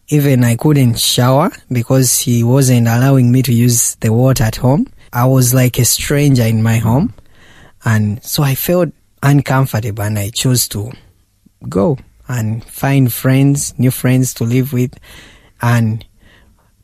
Even 0.08 0.44
I 0.44 0.56
couldn't 0.56 0.98
shower 0.98 1.50
because 1.70 2.18
he 2.18 2.44
wasn't 2.44 2.86
allowing 2.86 3.32
me 3.32 3.42
to 3.42 3.52
use 3.52 3.96
the 3.96 4.12
water 4.12 4.44
at 4.44 4.56
home. 4.56 4.86
I 5.12 5.26
was 5.26 5.52
like 5.52 5.78
a 5.78 5.84
stranger 5.84 6.44
in 6.44 6.62
my 6.62 6.76
home. 6.76 7.12
And 7.84 8.22
so 8.22 8.42
I 8.42 8.54
felt 8.54 8.90
uncomfortable 9.22 10.04
and 10.04 10.18
I 10.18 10.30
chose 10.30 10.68
to 10.68 10.92
go 11.66 11.99
and 12.28 12.64
find 12.64 13.12
friends, 13.12 13.78
new 13.78 13.90
friends 13.90 14.35
to 14.35 14.44
live 14.44 14.73
with. 14.73 14.99
And 15.62 16.04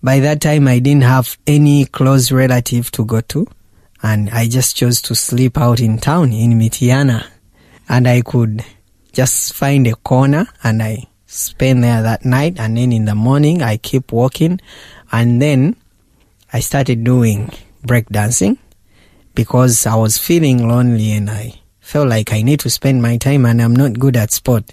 by 0.03 0.21
that 0.21 0.41
time, 0.41 0.69
I 0.69 0.79
didn't 0.79 1.05
have 1.05 1.39
any 1.47 1.87
close 1.87 2.31
relative 2.33 2.91
to 2.93 3.05
go 3.05 3.21
to. 3.21 3.47
And 4.03 4.31
I 4.31 4.49
just 4.49 4.77
chose 4.77 5.01
to 5.03 5.15
sleep 5.15 5.57
out 5.59 5.81
in 5.81 5.99
town 5.99 6.33
in 6.33 6.59
Mityana. 6.59 7.27
And 7.89 8.09
I 8.09 8.23
could 8.23 8.65
just 9.13 9.53
find 9.53 9.87
a 9.87 9.95
corner 9.95 10.47
and 10.65 10.83
I 10.83 11.07
spend 11.27 11.85
there 11.85 12.03
that 12.03 12.25
night. 12.25 12.59
And 12.59 12.77
then 12.77 12.93
in 12.93 13.05
the 13.05 13.15
morning, 13.15 13.63
I 13.63 13.77
keep 13.77 14.13
walking. 14.13 14.61
And 15.11 15.41
then 15.41 15.77
I 16.53 16.61
started 16.61 17.05
doing 17.05 17.53
breakdancing 17.85 18.59
because 19.35 19.87
I 19.87 19.95
was 19.97 20.19
feeling 20.19 20.69
lonely 20.69 21.13
and 21.13 21.31
I 21.31 21.62
felt 21.93 22.09
like 22.09 22.33
I 22.33 22.41
need 22.41 22.61
to 22.61 22.71
spend 22.71 23.03
my 23.03 23.19
time 23.19 23.45
and 23.45 23.61
I'm 23.61 23.77
not 23.77 23.99
good 23.99 24.17
at 24.17 24.33
sport. 24.33 24.65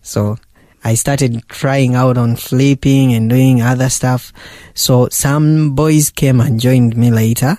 So 0.00 0.38
I 0.82 0.94
started 0.94 1.46
trying 1.48 1.94
out 1.94 2.16
on 2.16 2.36
flipping 2.36 3.12
and 3.12 3.28
doing 3.28 3.60
other 3.60 3.90
stuff. 3.90 4.32
So 4.72 5.08
some 5.10 5.74
boys 5.74 6.08
came 6.08 6.40
and 6.40 6.58
joined 6.58 6.96
me 6.96 7.10
later 7.10 7.58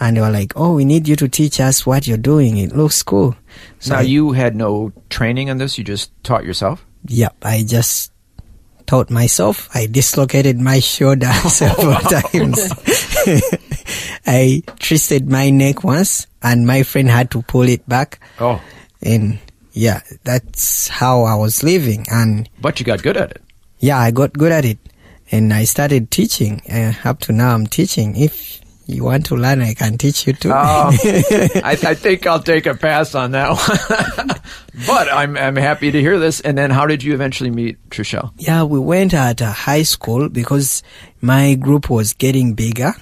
and 0.00 0.16
they 0.16 0.22
were 0.22 0.30
like, 0.30 0.54
Oh, 0.56 0.72
we 0.74 0.86
need 0.86 1.06
you 1.06 1.16
to 1.16 1.28
teach 1.28 1.60
us 1.60 1.84
what 1.84 2.06
you're 2.06 2.16
doing. 2.16 2.56
It 2.56 2.74
looks 2.74 3.02
cool. 3.02 3.36
So 3.78 3.92
now, 3.92 3.98
I- 4.00 4.08
you 4.08 4.32
had 4.32 4.56
no 4.56 4.92
training 5.10 5.50
on 5.50 5.58
this. 5.58 5.76
You 5.76 5.84
just 5.84 6.10
taught 6.24 6.44
yourself. 6.46 6.86
Yep, 7.08 7.36
I 7.44 7.62
just 7.66 8.10
taught 8.86 9.10
myself. 9.10 9.68
I 9.74 9.84
dislocated 9.86 10.58
my 10.58 10.80
shoulder 10.80 11.26
several 11.48 11.94
times. 12.08 12.72
I 14.26 14.62
twisted 14.78 15.28
my 15.30 15.50
neck 15.50 15.84
once, 15.84 16.26
and 16.42 16.66
my 16.66 16.82
friend 16.82 17.08
had 17.08 17.30
to 17.32 17.42
pull 17.42 17.62
it 17.68 17.86
back. 17.88 18.20
Oh. 18.38 18.60
And 19.02 19.38
yeah, 19.72 20.00
that's 20.24 20.88
how 20.88 21.22
I 21.22 21.34
was 21.34 21.62
living. 21.62 22.06
And 22.10 22.48
But 22.60 22.80
you 22.80 22.86
got 22.86 23.02
good 23.02 23.16
at 23.16 23.30
it. 23.30 23.42
yeah, 23.78 23.98
I 23.98 24.10
got 24.10 24.32
good 24.32 24.52
at 24.52 24.64
it. 24.64 24.78
And 25.32 25.52
I 25.54 25.64
started 25.64 26.10
teaching. 26.10 26.60
Uh, 26.70 26.92
up 27.04 27.20
to 27.20 27.32
now, 27.32 27.54
I'm 27.54 27.66
teaching. 27.68 28.16
If 28.16 28.60
you 28.86 29.04
want 29.04 29.26
to 29.26 29.36
learn, 29.36 29.62
I 29.62 29.74
can 29.74 29.96
teach 29.96 30.26
you 30.26 30.32
too. 30.32 30.50
Oh, 30.50 30.90
I, 31.62 31.78
I 31.80 31.94
think 31.94 32.26
I'll 32.26 32.42
take 32.42 32.66
a 32.66 32.74
pass 32.74 33.14
on 33.14 33.30
that 33.30 33.50
one. 33.50 34.26
but 34.88 35.12
I'm, 35.12 35.36
I'm 35.36 35.54
happy 35.54 35.92
to 35.92 36.00
hear 36.00 36.18
this. 36.18 36.40
And 36.40 36.58
then 36.58 36.70
how 36.70 36.84
did 36.86 37.04
you 37.04 37.14
eventually 37.14 37.50
meet 37.50 37.78
Trishelle? 37.90 38.32
Yeah, 38.38 38.64
we 38.64 38.80
went 38.80 39.14
at 39.14 39.40
a 39.40 39.50
high 39.52 39.84
school 39.84 40.28
because 40.28 40.82
my 41.20 41.54
group 41.54 41.88
was 41.88 42.12
getting 42.12 42.54
bigger. 42.54 42.92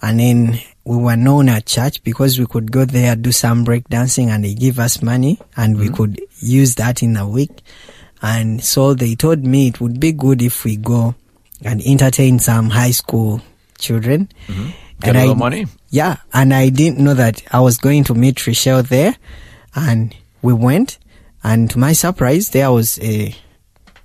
And 0.00 0.20
then 0.20 0.60
we 0.86 0.96
were 0.96 1.16
known 1.16 1.48
at 1.48 1.66
church 1.66 2.02
because 2.04 2.38
we 2.38 2.46
could 2.46 2.70
go 2.70 2.84
there, 2.84 3.16
do 3.16 3.32
some 3.32 3.64
break 3.64 3.88
dancing 3.88 4.30
and 4.30 4.44
they 4.44 4.54
give 4.54 4.78
us 4.78 5.02
money 5.02 5.36
and 5.56 5.78
we 5.78 5.86
mm-hmm. 5.86 5.96
could 5.96 6.20
use 6.38 6.76
that 6.76 7.02
in 7.02 7.16
a 7.16 7.28
week. 7.28 7.60
And 8.22 8.62
so 8.62 8.94
they 8.94 9.16
told 9.16 9.44
me 9.44 9.66
it 9.66 9.80
would 9.80 9.98
be 9.98 10.12
good 10.12 10.40
if 10.40 10.64
we 10.64 10.76
go 10.76 11.16
and 11.64 11.82
entertain 11.84 12.38
some 12.38 12.70
high 12.70 12.92
school 12.92 13.42
children. 13.78 14.30
Mm-hmm. 14.46 14.70
Get 15.00 15.16
a 15.16 15.18
little 15.18 15.34
money? 15.34 15.66
Yeah, 15.90 16.16
and 16.32 16.54
I 16.54 16.68
didn't 16.68 16.98
know 16.98 17.14
that 17.14 17.42
I 17.52 17.60
was 17.60 17.76
going 17.78 18.04
to 18.04 18.14
meet 18.14 18.36
Trishelle 18.36 18.86
there, 18.86 19.14
and 19.74 20.16
we 20.40 20.54
went, 20.54 20.98
and 21.44 21.70
to 21.70 21.78
my 21.78 21.92
surprise, 21.92 22.48
there 22.50 22.72
was 22.72 22.98
a 23.00 23.34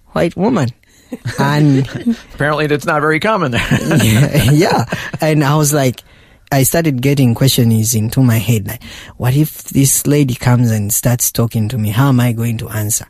white 0.07 0.35
woman, 0.35 0.69
and 1.39 1.87
Apparently, 2.33 2.67
that's 2.67 2.85
not 2.85 2.99
very 2.99 3.21
common 3.21 3.51
there. 3.51 3.67
yeah, 4.03 4.51
yeah, 4.51 4.85
and 5.21 5.45
I 5.45 5.55
was 5.55 5.73
like, 5.73 6.01
I 6.53 6.63
started 6.63 7.01
getting 7.01 7.33
questions 7.33 7.95
into 7.95 8.21
my 8.21 8.37
head, 8.37 8.67
like, 8.67 8.83
what 9.15 9.37
if 9.37 9.63
this 9.69 10.05
lady 10.05 10.35
comes 10.35 10.69
and 10.69 10.91
starts 10.91 11.31
talking 11.31 11.69
to 11.69 11.77
me? 11.77 11.91
How 11.91 12.09
am 12.09 12.19
I 12.19 12.33
going 12.33 12.57
to 12.57 12.67
answer? 12.67 13.07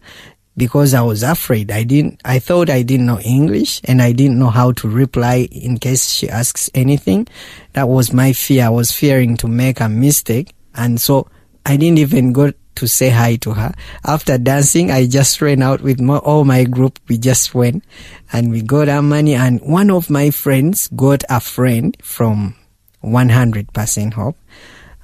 Because 0.56 0.94
I 0.94 1.02
was 1.02 1.24
afraid. 1.24 1.72
I 1.72 1.84
didn't, 1.84 2.22
I 2.24 2.38
thought 2.38 2.70
I 2.70 2.84
didn't 2.84 3.08
know 3.08 3.20
English 3.20 3.82
and 3.86 4.00
I 4.00 4.12
didn't 4.12 4.38
know 4.38 4.52
how 4.52 4.74
to 4.74 4.88
reply 4.88 5.48
in 5.52 5.80
case 5.80 6.10
she 6.10 6.30
asks 6.30 6.70
anything. 6.76 7.28
That 7.74 7.90
was 7.90 8.14
my 8.14 8.34
fear. 8.34 8.66
I 8.66 8.70
was 8.70 8.92
fearing 8.92 9.38
to 9.38 9.48
make 9.48 9.80
a 9.80 9.90
mistake. 9.90 10.54
And 10.76 11.02
so 11.02 11.28
I 11.66 11.78
didn't 11.78 11.98
even 11.98 12.34
go 12.34 12.54
to 12.76 12.88
say 12.88 13.10
hi 13.10 13.38
to 13.38 13.54
her. 13.54 13.74
After 14.06 14.38
dancing, 14.38 14.92
I 14.92 15.08
just 15.08 15.42
ran 15.42 15.64
out 15.64 15.82
with 15.82 16.00
my, 16.00 16.18
all 16.18 16.44
my 16.44 16.64
group. 16.66 17.00
We 17.08 17.18
just 17.18 17.56
went 17.56 17.86
and 18.32 18.52
we 18.52 18.62
got 18.62 18.88
our 18.88 19.02
money. 19.02 19.34
And 19.34 19.60
one 19.62 19.90
of 19.90 20.12
my 20.12 20.30
friends 20.30 20.90
got 20.90 21.24
a 21.28 21.40
friend 21.40 21.98
from 22.04 22.56
100% 23.04 24.14
Hope. 24.14 24.38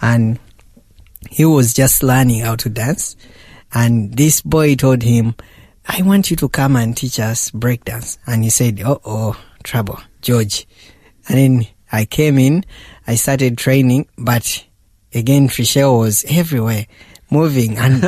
And 0.02 0.40
he 1.30 1.46
was 1.46 1.74
just 1.74 2.04
learning 2.04 2.42
how 2.42 2.56
to 2.58 2.70
dance. 2.70 3.16
And 3.74 4.16
this 4.16 4.42
boy 4.42 4.76
told 4.76 5.04
him, 5.04 5.36
I 5.86 6.02
want 6.02 6.30
you 6.30 6.38
to 6.38 6.50
come 6.50 6.76
and 6.76 6.96
teach 6.96 7.20
us 7.20 7.52
breakdance. 7.52 8.18
And 8.28 8.44
he 8.44 8.50
said, 8.50 8.82
Oh, 8.84 9.02
oh, 9.06 9.42
trouble, 9.64 10.00
George. 10.22 10.68
And 11.28 11.38
then 11.38 11.68
I 11.92 12.06
came 12.06 12.38
in, 12.38 12.66
I 13.06 13.16
started 13.16 13.58
training, 13.58 14.08
but 14.18 14.66
again, 15.14 15.48
Trishelle 15.48 16.00
was 16.00 16.26
everywhere, 16.28 16.86
moving. 17.30 17.78
And 17.78 17.96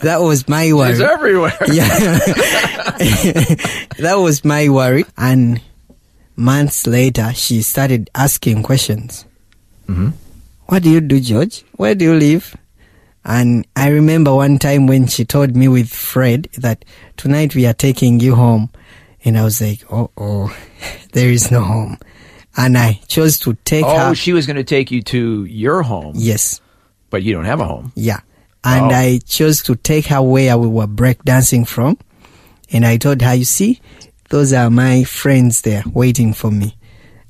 that 0.00 0.18
was 0.20 0.48
my 0.48 0.72
worry. 0.72 0.92
it's 0.92 1.00
everywhere. 1.00 1.56
Yeah. 1.66 1.88
that 3.98 4.16
was 4.18 4.44
my 4.44 4.68
worry. 4.68 5.04
And 5.16 5.60
months 6.40 6.86
later, 6.86 7.32
she 7.34 7.62
started 7.62 8.10
asking 8.14 8.62
questions. 8.62 9.24
Mm-hmm. 9.88 10.08
What 10.66 10.82
do 10.82 10.90
you 10.90 11.00
do, 11.00 11.20
George? 11.20 11.64
Where 11.76 11.94
do 11.94 12.04
you 12.06 12.14
live? 12.14 12.56
And 13.24 13.66
I 13.76 13.88
remember 13.88 14.34
one 14.34 14.58
time 14.58 14.86
when 14.86 15.06
she 15.06 15.24
told 15.24 15.54
me 15.54 15.68
with 15.68 15.90
Fred 15.92 16.48
that 16.58 16.84
tonight 17.16 17.54
we 17.54 17.66
are 17.66 17.74
taking 17.74 18.18
you 18.20 18.34
home. 18.34 18.70
And 19.24 19.36
I 19.36 19.44
was 19.44 19.60
like, 19.60 19.80
oh, 19.92 20.10
oh, 20.16 20.56
there 21.12 21.28
is 21.30 21.50
no 21.50 21.62
home. 21.62 21.98
And 22.56 22.78
I 22.78 22.94
chose 23.06 23.38
to 23.40 23.54
take 23.64 23.84
Oh, 23.84 24.08
her. 24.08 24.14
she 24.14 24.32
was 24.32 24.46
going 24.46 24.56
to 24.56 24.64
take 24.64 24.90
you 24.90 25.02
to 25.02 25.44
your 25.44 25.82
home, 25.82 26.14
yes. 26.16 26.60
but 27.10 27.22
you 27.22 27.32
don't 27.34 27.44
have 27.44 27.60
a 27.60 27.66
home. 27.66 27.92
Yeah. 27.94 28.20
And 28.64 28.86
Wow. 28.88 28.96
I 28.98 29.20
chose 29.26 29.62
to 29.64 29.76
take 29.76 30.06
her 30.06 30.20
where 30.22 30.56
we 30.58 30.66
were 30.66 30.86
breakdancing 30.86 31.66
from. 31.68 31.98
And 32.72 32.86
I 32.86 32.96
told 32.96 33.20
her, 33.22 33.34
you 33.34 33.44
see, 33.44 33.80
those 34.30 34.52
are 34.52 34.70
my 34.70 35.04
friends 35.04 35.60
there 35.62 35.84
waiting 35.92 36.32
for 36.32 36.50
me. 36.50 36.76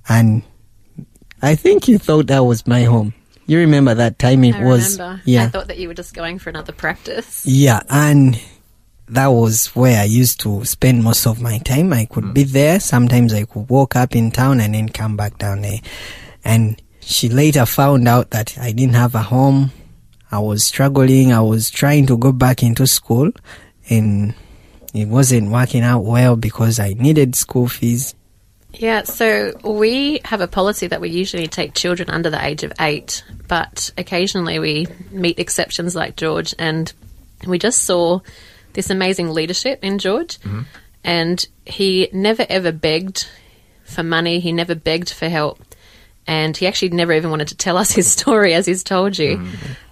And 0.09 0.43
I 1.43 1.55
think 1.55 1.89
you 1.89 1.99
thought 1.99 2.29
that 2.29 2.45
was 2.45 2.67
my 2.67 2.85
home. 2.85 3.15
You 3.47 3.59
remember 3.59 3.95
that 3.95 4.19
time 4.19 4.45
it 4.45 4.55
I 4.55 4.65
was. 4.65 4.99
remember. 4.99 5.23
Yeah. 5.25 5.45
I 5.45 5.49
thought 5.49 5.69
that 5.69 5.79
you 5.79 5.89
were 5.89 5.95
just 5.95 6.15
going 6.15 6.39
for 6.39 6.51
another 6.51 6.73
practice. 6.73 7.45
Yeah, 7.45 7.81
and 7.89 8.41
that 9.09 9.27
was 9.27 9.67
where 9.75 10.01
I 10.01 10.05
used 10.05 10.41
to 10.41 10.65
spend 10.65 11.03
most 11.03 11.27
of 11.27 11.41
my 11.41 11.59
time. 11.59 11.93
I 11.93 12.05
could 12.05 12.25
hmm. 12.25 12.33
be 12.33 12.45
there. 12.45 12.79
Sometimes 12.79 13.35
I 13.35 13.45
could 13.45 13.69
walk 13.69 13.97
up 13.97 14.15
in 14.15 14.31
town 14.31 14.61
and 14.61 14.75
then 14.75 14.89
come 14.89 15.17
back 15.17 15.37
down 15.39 15.63
there. 15.63 15.81
And 16.45 16.81
she 17.01 17.29
later 17.29 17.67
found 17.67 18.07
out 18.07 18.31
that 18.31 18.57
I 18.59 18.73
didn't 18.73 18.95
have 18.95 19.15
a 19.15 19.23
home. 19.23 19.73
I 20.31 20.39
was 20.39 20.65
struggling. 20.65 21.33
I 21.33 21.41
was 21.41 21.71
trying 21.71 22.07
to 22.07 22.17
go 22.17 22.31
back 22.31 22.63
into 22.63 22.87
school 22.87 23.33
and 23.89 24.35
it 24.95 25.09
wasn't 25.09 25.51
working 25.51 25.83
out 25.83 26.01
well 26.01 26.37
because 26.37 26.79
I 26.79 26.95
needed 26.95 27.37
school 27.37 27.69
fees. 27.69 28.15
Yeah, 28.73 29.03
so 29.03 29.53
we 29.65 30.21
have 30.25 30.41
a 30.41 30.47
policy 30.47 30.87
that 30.87 31.01
we 31.01 31.11
usually 31.11 31.49
take 31.49 31.75
children 31.75 32.09
under 32.09 32.31
the 32.31 32.45
age 32.45 32.63
of 32.63 32.73
eight, 32.81 33.25
but 33.49 33.91
occasionally 33.99 34.59
we 34.59 34.87
meet 35.11 35.39
exceptions 35.39 35.97
like 35.97 36.17
George, 36.17 36.55
and 36.59 36.93
we 37.47 37.59
just 37.59 37.83
saw 37.83 38.21
this 38.73 38.91
amazing 38.91 39.31
leadership 39.31 39.83
in 39.83 39.99
George. 39.99 40.39
And 41.03 41.45
he 41.65 42.09
never 42.13 42.47
ever 42.49 42.73
begged 42.73 43.27
for 43.85 44.03
money, 44.03 44.39
he 44.39 44.53
never 44.53 44.75
begged 44.75 45.11
for 45.11 45.29
help, 45.29 45.59
and 46.27 46.57
he 46.57 46.67
actually 46.67 46.91
never 46.91 47.13
even 47.13 47.31
wanted 47.31 47.49
to 47.49 47.57
tell 47.57 47.77
us 47.77 47.91
his 47.93 48.11
story 48.11 48.55
as 48.55 48.67
he's 48.67 48.85
told 48.85 49.19
you. 49.19 49.45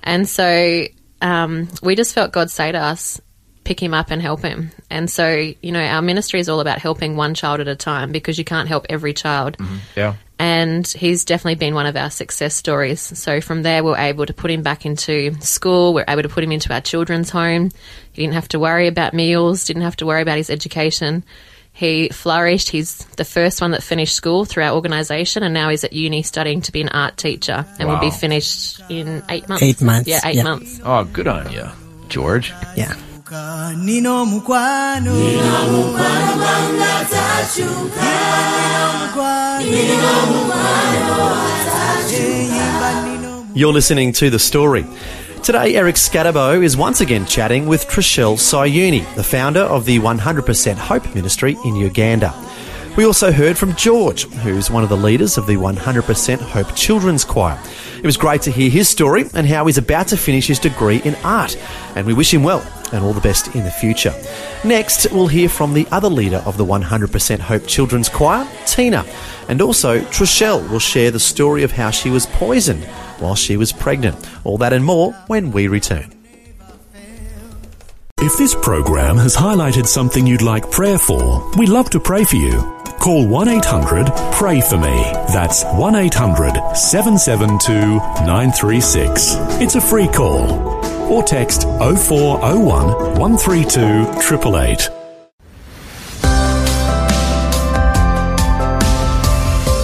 And 0.03 0.29
so 0.29 0.85
um, 1.21 1.69
we 1.83 1.97
just 1.97 2.15
felt 2.15 2.33
God 2.33 2.51
say 2.51 2.71
to 2.71 2.79
us, 2.79 3.21
pick 3.69 3.83
him 3.83 3.93
up 3.93 4.11
and 4.11 4.23
help 4.23 4.41
him. 4.41 4.71
And 4.89 5.11
so, 5.11 5.53
you 5.61 5.73
know, 5.73 5.83
our 5.83 6.01
ministry 6.01 6.41
is 6.41 6.49
all 6.49 6.61
about 6.61 6.79
helping 6.79 7.17
one 7.17 7.35
child 7.35 7.61
at 7.61 7.69
a 7.69 7.77
time 7.77 8.13
because 8.13 8.39
you 8.39 8.45
can't 8.45 8.67
help 8.67 8.87
every 8.89 9.13
child. 9.13 9.59
Mm-hmm. 9.59 9.77
Yeah. 9.95 10.15
And 10.39 10.87
he's 10.87 11.27
definitely 11.27 11.57
been 11.57 11.75
one 11.75 11.85
of 11.85 11.95
our 11.95 12.09
success 12.09 12.55
stories. 12.55 12.99
So 13.03 13.43
from 13.43 13.63
there, 13.63 13.85
we 13.85 13.91
we're 13.91 13.99
able 13.99 14.25
to 14.25 14.33
put 14.33 14.51
him 14.51 14.63
back 14.63 14.87
into 14.87 15.39
school. 15.43 15.93
We 15.93 16.01
we're 16.01 16.07
able 16.09 16.23
to 16.23 16.31
put 16.31 16.43
him 16.43 16.51
into 16.51 16.73
our 16.73 16.81
children's 16.81 17.29
home. 17.29 17.71
He 18.13 18.23
didn't 18.23 18.35
have 18.35 18.49
to 18.49 18.59
worry 18.59 18.87
about 18.87 19.13
meals, 19.13 19.67
didn't 19.67 19.83
have 19.83 19.97
to 19.97 20.07
worry 20.07 20.23
about 20.23 20.39
his 20.39 20.49
education. 20.49 21.23
He 21.75 22.09
flourished. 22.09 22.71
He's 22.71 23.05
the 23.17 23.25
first 23.27 23.61
one 23.61 23.73
that 23.73 23.83
finished 23.83 24.15
school 24.15 24.47
through 24.47 24.65
our 24.65 24.75
organisation, 24.75 25.43
and 25.43 25.53
now 25.53 25.69
he's 25.69 25.85
at 25.85 25.93
uni 25.93 26.23
studying 26.23 26.63
to 26.63 26.73
be 26.73 26.81
an 26.81 26.89
art 26.89 27.19
teacher, 27.19 27.67
and 27.79 27.87
will 27.87 28.01
be 28.01 28.11
finished 28.11 28.81
in 28.89 29.23
eight 29.29 29.47
months. 29.47 29.63
Eight 29.63 29.83
months, 29.83 30.09
Yeah, 30.09 30.21
eight 30.25 30.37
yeah. 30.37 30.43
months. 30.43 30.81
Oh, 30.83 31.05
good 31.05 31.29
on 31.29 31.53
you, 31.53 31.69
George. 32.09 32.53
Yeah. 32.75 32.95
Nino 33.31 34.25
mukwano 34.25 35.13
You're 43.55 43.73
listening 43.73 44.13
to 44.13 44.31
The 44.31 44.39
Story. 44.39 44.87
Today, 45.43 45.77
Eric 45.77 45.97
Scatterbo 45.97 46.63
is 46.63 46.79
once 46.79 47.03
again 47.03 47.27
chatting 47.27 47.67
with 47.67 47.87
Trishelle 47.87 48.39
Sayuuni, 48.39 49.15
the 49.15 49.23
founder 49.23 49.61
of 49.61 49.85
the 49.85 49.99
100% 49.99 50.75
Hope 50.77 51.15
Ministry 51.15 51.59
in 51.67 51.77
Uganda. 51.77 52.33
We 52.97 53.05
also 53.05 53.31
heard 53.31 53.59
from 53.59 53.77
George, 53.77 54.25
who's 54.43 54.71
one 54.71 54.83
of 54.83 54.89
the 54.89 54.97
leaders 54.97 55.37
of 55.37 55.47
the 55.47 55.57
100% 55.57 56.41
Hope 56.41 56.75
Children's 56.75 57.27
Choir. 57.27 57.59
It 57.99 58.07
was 58.07 58.17
great 58.17 58.41
to 58.43 58.51
hear 58.51 58.71
his 58.71 58.89
story 58.89 59.25
and 59.35 59.47
how 59.47 59.67
he's 59.67 59.77
about 59.77 60.09
to 60.09 60.17
finish 60.17 60.47
his 60.47 60.59
degree 60.59 61.03
in 61.05 61.15
art, 61.17 61.59
and 61.95 62.07
we 62.07 62.15
wish 62.15 62.33
him 62.33 62.43
well 62.43 62.65
and 62.93 63.05
all 63.05 63.13
the 63.13 63.21
best 63.21 63.55
in 63.55 63.65
the 63.65 63.71
future. 63.71 64.15
Next, 64.65 65.11
we'll 65.13 65.27
hear 65.27 65.49
from 65.49 65.75
the 65.75 65.87
other 65.91 66.09
leader 66.09 66.43
of 66.47 66.57
the 66.57 66.65
100% 66.65 67.39
Hope 67.41 67.67
Children's 67.67 68.09
Choir, 68.09 68.47
Tina, 68.67 69.05
and 69.49 69.63
also 69.63 70.01
Trishelle 70.01 70.69
will 70.71 70.79
share 70.79 71.11
the 71.11 71.21
story 71.21 71.63
of 71.63 71.73
how 71.73 71.91
she 71.91 72.11
was 72.11 72.27
poisoned 72.27 72.85
while 73.19 73.35
she 73.35 73.57
was 73.57 73.73
pregnant. 73.73 74.29
All 74.45 74.59
that 74.59 74.73
and 74.73 74.85
more 74.85 75.13
when 75.27 75.51
we 75.51 75.69
return. 75.69 76.15
If 78.21 78.37
this 78.37 78.55
program 78.55 79.17
has 79.19 79.37
highlighted 79.37 79.87
something 79.87 80.27
you'd 80.27 80.43
like 80.43 80.71
prayer 80.73 80.99
for, 80.99 81.49
we'd 81.57 81.69
love 81.69 81.89
to 81.91 82.01
pray 82.01 82.25
for 82.25 82.35
you. 82.35 82.61
Call 82.99 83.27
1 83.29 83.49
800 83.49 84.11
Pray 84.33 84.61
For 84.61 84.77
Me. 84.77 85.03
That's 85.33 85.63
1 85.65 85.95
800 85.95 86.77
772 86.77 87.73
936. 88.27 89.37
It's 89.61 89.77
a 89.77 89.81
free 89.81 90.09
call. 90.09 90.78
Or 91.09 91.23
text 91.23 91.63
0401 91.63 93.19
132 93.19 93.81
888. 93.81 94.91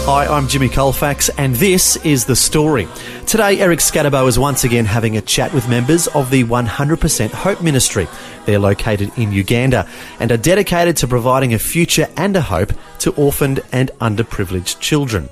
Hi, 0.07 0.27
I'm 0.27 0.49
Jimmy 0.49 0.69
Colefax, 0.69 1.31
and 1.39 1.55
this 1.57 1.97
is 2.05 2.27
The 2.27 2.37
Story. 2.37 2.87
Today, 3.27 3.59
Eric 3.59 3.79
Scatterbo 3.79 4.29
is 4.29 4.39
once 4.39 4.63
again 4.63 4.85
having 4.85 5.17
a 5.17 5.23
chat 5.23 5.55
with 5.55 5.67
members 5.67 6.09
of 6.09 6.31
the 6.31 6.45
100% 6.45 7.31
Hope 7.31 7.63
Ministry. 7.63 8.07
They're 8.45 8.59
located 8.59 9.11
in 9.17 9.33
Uganda 9.33 9.89
and 10.21 10.31
are 10.31 10.37
dedicated 10.37 10.99
to 10.99 11.09
providing 11.09 11.55
a 11.55 11.59
future 11.59 12.07
and 12.19 12.37
a 12.37 12.43
hope 12.43 12.75
to 12.99 13.13
orphaned 13.15 13.61
and 13.73 13.91
underprivileged 13.93 14.79
children. 14.79 15.31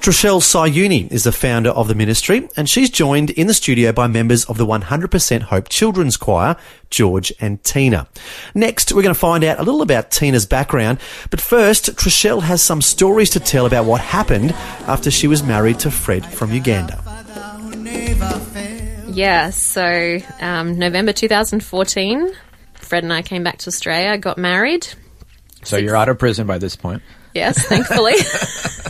Trishelle 0.00 0.40
Sayuuni 0.40 1.12
is 1.12 1.24
the 1.24 1.32
founder 1.32 1.68
of 1.68 1.86
the 1.86 1.94
ministry, 1.94 2.48
and 2.56 2.70
she's 2.70 2.88
joined 2.88 3.28
in 3.28 3.48
the 3.48 3.52
studio 3.52 3.92
by 3.92 4.06
members 4.06 4.46
of 4.46 4.56
the 4.56 4.64
100% 4.64 5.42
Hope 5.42 5.68
Children's 5.68 6.16
Choir, 6.16 6.56
George 6.88 7.30
and 7.38 7.62
Tina. 7.64 8.08
Next, 8.54 8.92
we're 8.92 9.02
going 9.02 9.14
to 9.14 9.20
find 9.20 9.44
out 9.44 9.58
a 9.58 9.62
little 9.62 9.82
about 9.82 10.10
Tina's 10.10 10.46
background, 10.46 11.00
but 11.28 11.38
first, 11.38 11.94
Trishelle 11.96 12.40
has 12.40 12.62
some 12.62 12.80
stories 12.80 13.28
to 13.30 13.40
tell 13.40 13.66
about 13.66 13.84
what 13.84 14.00
happened 14.00 14.52
after 14.86 15.10
she 15.10 15.26
was 15.26 15.42
married 15.42 15.78
to 15.80 15.90
Fred 15.90 16.24
from 16.24 16.50
Uganda. 16.50 16.98
Yeah, 19.06 19.50
so 19.50 20.18
um, 20.40 20.78
November 20.78 21.12
2014, 21.12 22.32
Fred 22.72 23.02
and 23.04 23.12
I 23.12 23.20
came 23.20 23.44
back 23.44 23.58
to 23.58 23.68
Australia, 23.68 24.16
got 24.16 24.38
married. 24.38 24.88
So 25.62 25.76
you're 25.76 25.94
out 25.94 26.08
of 26.08 26.18
prison 26.18 26.46
by 26.46 26.56
this 26.56 26.74
point. 26.74 27.02
Yes, 27.34 27.64
thankfully. 27.66 28.14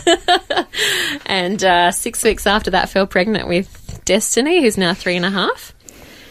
and 1.26 1.62
uh, 1.62 1.92
six 1.92 2.23
weeks 2.23 2.47
after 2.47 2.70
that, 2.73 2.88
fell 2.88 3.06
pregnant 3.06 3.49
with 3.49 4.00
Destiny, 4.04 4.62
who's 4.62 4.78
now 4.78 4.95
three 4.95 5.17
and 5.17 5.25
a 5.25 5.30
half. 5.30 5.75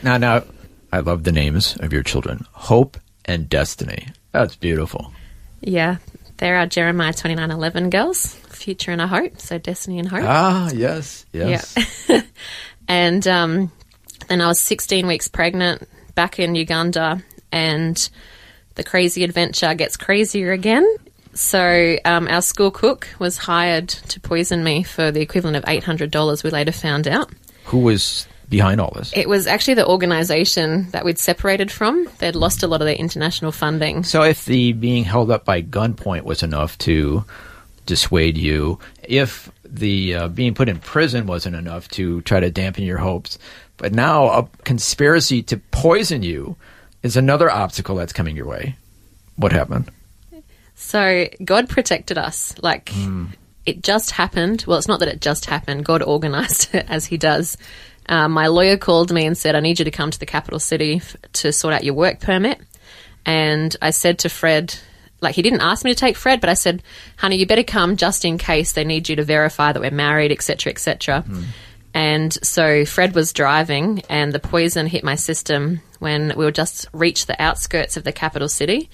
Now, 0.02 0.18
now, 0.18 0.44
I 0.92 1.00
love 1.00 1.24
the 1.24 1.32
names 1.32 1.78
of 1.78 1.94
your 1.94 2.04
children 2.04 2.46
Hope 2.52 2.98
and 3.26 3.48
Destiny. 3.48 4.08
That's 4.32 4.56
beautiful. 4.56 5.14
Yeah, 5.62 5.98
they're 6.38 6.58
our 6.58 6.66
Jeremiah 6.66 7.14
2911 7.14 7.90
girls, 7.90 8.36
Future 8.50 8.92
and 8.92 9.02
a 9.02 9.08
Hope, 9.08 9.40
so 9.40 9.58
Destiny 9.58 10.00
and 10.00 10.08
Hope. 10.08 10.24
Ah, 10.24 10.70
yes, 10.74 11.26
yes. 11.34 11.76
Yeah. 12.08 12.22
and 12.88 13.28
um, 13.28 13.72
then 14.28 14.42
I 14.42 14.48
was 14.48 14.60
16 14.60 15.06
weeks 15.06 15.28
pregnant 15.28 15.88
back 16.16 16.40
in 16.40 16.56
Uganda, 16.56 17.22
and 17.52 18.10
the 18.76 18.84
crazy 18.84 19.24
adventure 19.24 19.74
gets 19.74 19.98
crazier 19.98 20.52
again. 20.52 20.88
So 21.40 21.96
um, 22.04 22.28
our 22.28 22.42
school 22.42 22.70
cook 22.70 23.08
was 23.18 23.38
hired 23.38 23.88
to 23.88 24.20
poison 24.20 24.62
me 24.62 24.84
for 24.84 25.10
the 25.10 25.22
equivalent 25.22 25.56
of 25.56 25.64
$800, 25.64 26.44
we 26.44 26.50
later 26.50 26.74
found 26.74 27.08
out. 27.08 27.32
Who 27.64 27.80
was 27.80 28.28
behind 28.50 28.82
all 28.82 28.92
this? 28.94 29.14
It 29.16 29.30
was 29.30 29.48
actually 29.48 29.76
the 29.76 29.88
organisation 29.88 30.90
that 30.92 31.06
we'd 31.06 31.18
separated 31.18 31.72
from. 31.72 32.10
They'd 32.18 32.36
lost 32.36 32.62
a 32.62 32.68
lot 32.68 32.82
of 32.82 32.88
their 32.88 32.96
international 32.96 33.54
funding. 33.54 34.04
So 34.04 34.22
if 34.22 34.44
the 34.44 34.74
being 34.74 35.06
held 35.06 35.32
up 35.32 35.46
by 35.46 35.62
gunpoint 35.62 36.24
was 36.24 36.44
enough 36.44 36.78
to 36.80 37.24
dissuade 37.86 38.38
you, 38.38 38.78
if 39.02 39.50
the 39.64 40.16
uh, 40.16 40.28
being 40.28 40.54
put 40.54 40.68
in 40.68 40.80
prison 40.80 41.26
wasn't 41.26 41.56
enough 41.56 41.88
to 41.92 42.20
try 42.24 42.42
to 42.42 42.52
dampen 42.52 42.84
your 42.84 42.98
hopes, 42.98 43.40
but 43.78 43.94
now 43.94 44.28
a 44.28 44.50
conspiracy 44.66 45.42
to 45.44 45.58
poison 45.72 46.22
you 46.22 46.58
is 47.02 47.16
another 47.16 47.50
obstacle 47.50 47.96
that's 47.96 48.12
coming 48.12 48.36
your 48.36 48.46
way. 48.46 48.76
What 49.38 49.54
happened? 49.54 49.90
So 50.82 51.28
God 51.44 51.68
protected 51.68 52.18
us. 52.18 52.56
Like 52.62 52.92
it 53.66 53.84
just 53.84 54.12
happened. 54.12 54.64
Well, 54.66 54.78
it's 54.78 54.88
not 54.88 55.02
that 55.02 55.10
it 55.10 55.20
just 55.20 55.46
happened. 55.46 55.84
God 55.84 56.02
organised 56.02 56.74
it 56.74 56.86
as 56.88 57.06
He 57.06 57.18
does. 57.18 57.58
Um, 58.08 58.32
my 58.32 58.48
lawyer 58.48 58.78
called 58.78 59.12
me 59.12 59.26
and 59.26 59.38
said, 59.38 59.56
"I 59.56 59.60
need 59.60 59.78
you 59.78 59.86
to 59.86 59.92
come 59.92 60.10
to 60.10 60.20
the 60.20 60.26
capital 60.26 60.58
city 60.60 60.96
f- 60.96 61.18
to 61.34 61.52
sort 61.52 61.74
out 61.74 61.84
your 61.84 61.94
work 61.96 62.22
permit." 62.22 62.60
And 63.26 63.76
I 63.82 63.92
said 63.92 64.20
to 64.20 64.30
Fred, 64.30 64.74
like 65.22 65.36
he 65.36 65.42
didn't 65.42 65.62
ask 65.62 65.84
me 65.84 65.92
to 65.92 66.00
take 66.00 66.16
Fred, 66.16 66.40
but 66.40 66.50
I 66.50 66.56
said, 66.56 66.82
"Honey, 67.18 67.36
you 67.36 67.46
better 67.46 67.64
come 67.64 67.98
just 67.98 68.24
in 68.24 68.38
case 68.38 68.72
they 68.72 68.86
need 68.86 69.10
you 69.10 69.18
to 69.18 69.24
verify 69.24 69.74
that 69.74 69.82
we're 69.82 69.92
married, 69.92 70.32
etc., 70.32 70.72
etc." 70.72 71.26
And 71.94 72.34
so 72.42 72.86
Fred 72.86 73.14
was 73.16 73.34
driving, 73.34 74.02
and 74.10 74.32
the 74.32 74.40
poison 74.40 74.88
hit 74.88 75.04
my 75.04 75.16
system 75.16 75.82
when 76.00 76.34
we 76.38 76.46
were 76.46 76.52
just 76.52 76.88
reached 76.94 77.28
the 77.28 77.40
outskirts 77.42 77.98
of 77.98 78.06
the 78.06 78.14
capital 78.14 78.48
city. 78.48 78.90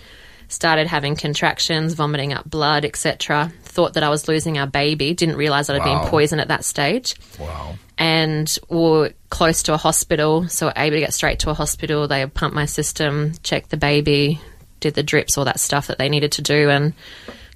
Started 0.48 0.88
having 0.88 1.16
contractions, 1.16 1.94
vomiting 1.94 2.34
up 2.34 2.50
blood, 2.50 2.86
etc. 2.86 3.52
Thought 3.64 3.94
that 3.94 4.04
I 4.04 4.10
was 4.10 4.28
losing 4.28 4.58
our 4.58 4.68
baby. 4.68 5.14
Didn't 5.14 5.38
realize 5.38 5.68
that 5.68 5.76
I'd 5.76 5.86
Wow. 5.86 6.02
been 6.02 6.10
poisoned 6.10 6.42
at 6.42 6.50
that 6.50 6.64
stage. 6.64 7.16
Wow. 7.40 7.76
And 7.98 8.58
we 8.70 8.78
were 8.78 9.14
close 9.30 9.64
to 9.64 9.74
a 9.74 9.78
hospital, 9.78 10.48
so 10.50 10.72
able 10.76 10.96
to 10.96 11.00
get 11.00 11.14
straight 11.14 11.40
to 11.40 11.50
a 11.50 11.54
hospital. 11.54 12.08
They 12.08 12.26
pumped 12.26 12.56
my 12.56 12.66
system, 12.66 13.34
checked 13.42 13.70
the 13.70 13.78
baby, 13.78 14.40
did 14.82 14.94
the 14.94 15.04
drips, 15.04 15.38
all 15.38 15.46
that 15.46 15.60
stuff 15.60 15.88
that 15.88 15.98
they 15.98 16.10
needed 16.10 16.34
to 16.34 16.42
do, 16.42 16.70
and 16.70 16.94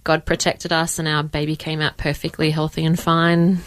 God 0.04 0.26
protected 0.26 0.72
us, 0.72 0.98
and 0.98 1.08
our 1.08 1.24
baby 1.24 1.56
came 1.56 1.82
out 1.82 1.98
perfectly 1.98 2.52
healthy 2.52 2.86
and 2.86 3.00
fine 3.00 3.60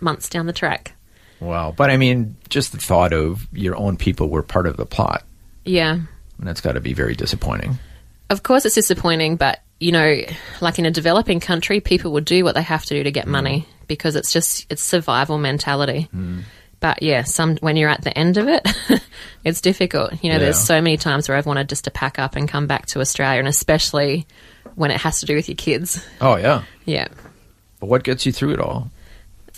months 0.00 0.28
down 0.28 0.46
the 0.46 0.52
track. 0.52 0.92
Wow. 1.40 1.74
But 1.76 1.90
I 1.90 1.96
mean, 1.96 2.36
just 2.48 2.72
the 2.72 2.78
thought 2.78 3.12
of 3.12 3.46
your 3.52 3.76
own 3.76 3.96
people 3.96 4.28
were 4.28 4.42
part 4.42 4.66
of 4.66 4.76
the 4.76 4.86
plot. 4.86 5.24
Yeah. 5.64 6.00
That's 6.38 6.60
got 6.60 6.72
to 6.72 6.80
be 6.80 6.92
very 6.92 7.14
disappointing. 7.14 7.78
Of 8.28 8.42
course, 8.42 8.64
it's 8.64 8.74
disappointing, 8.74 9.36
but 9.36 9.60
you 9.78 9.92
know, 9.92 10.20
like 10.60 10.78
in 10.78 10.86
a 10.86 10.90
developing 10.90 11.40
country, 11.40 11.80
people 11.80 12.12
will 12.12 12.20
do 12.20 12.44
what 12.44 12.54
they 12.54 12.62
have 12.62 12.84
to 12.86 12.94
do 12.94 13.02
to 13.04 13.10
get 13.10 13.26
money 13.26 13.66
mm. 13.68 13.86
because 13.86 14.16
it's 14.16 14.32
just 14.32 14.66
it's 14.70 14.82
survival 14.82 15.38
mentality. 15.38 16.08
Mm. 16.14 16.42
But 16.80 17.02
yeah, 17.02 17.22
some 17.22 17.56
when 17.58 17.76
you're 17.76 17.88
at 17.88 18.02
the 18.02 18.16
end 18.16 18.36
of 18.36 18.48
it, 18.48 18.66
it's 19.44 19.60
difficult. 19.60 20.22
You 20.22 20.32
know, 20.32 20.38
there's 20.38 20.58
so 20.58 20.80
many 20.80 20.96
times 20.96 21.28
where 21.28 21.36
I've 21.36 21.46
wanted 21.46 21.68
just 21.68 21.84
to 21.84 21.90
pack 21.90 22.18
up 22.18 22.36
and 22.36 22.48
come 22.48 22.66
back 22.66 22.86
to 22.86 23.00
Australia, 23.00 23.38
and 23.38 23.48
especially 23.48 24.26
when 24.74 24.90
it 24.90 25.00
has 25.00 25.20
to 25.20 25.26
do 25.26 25.34
with 25.34 25.48
your 25.48 25.56
kids. 25.56 26.06
Oh, 26.20 26.36
yeah. 26.36 26.62
Yeah. 26.84 27.08
But 27.80 27.88
what 27.88 28.04
gets 28.04 28.26
you 28.26 28.32
through 28.32 28.52
it 28.52 28.60
all? 28.60 28.90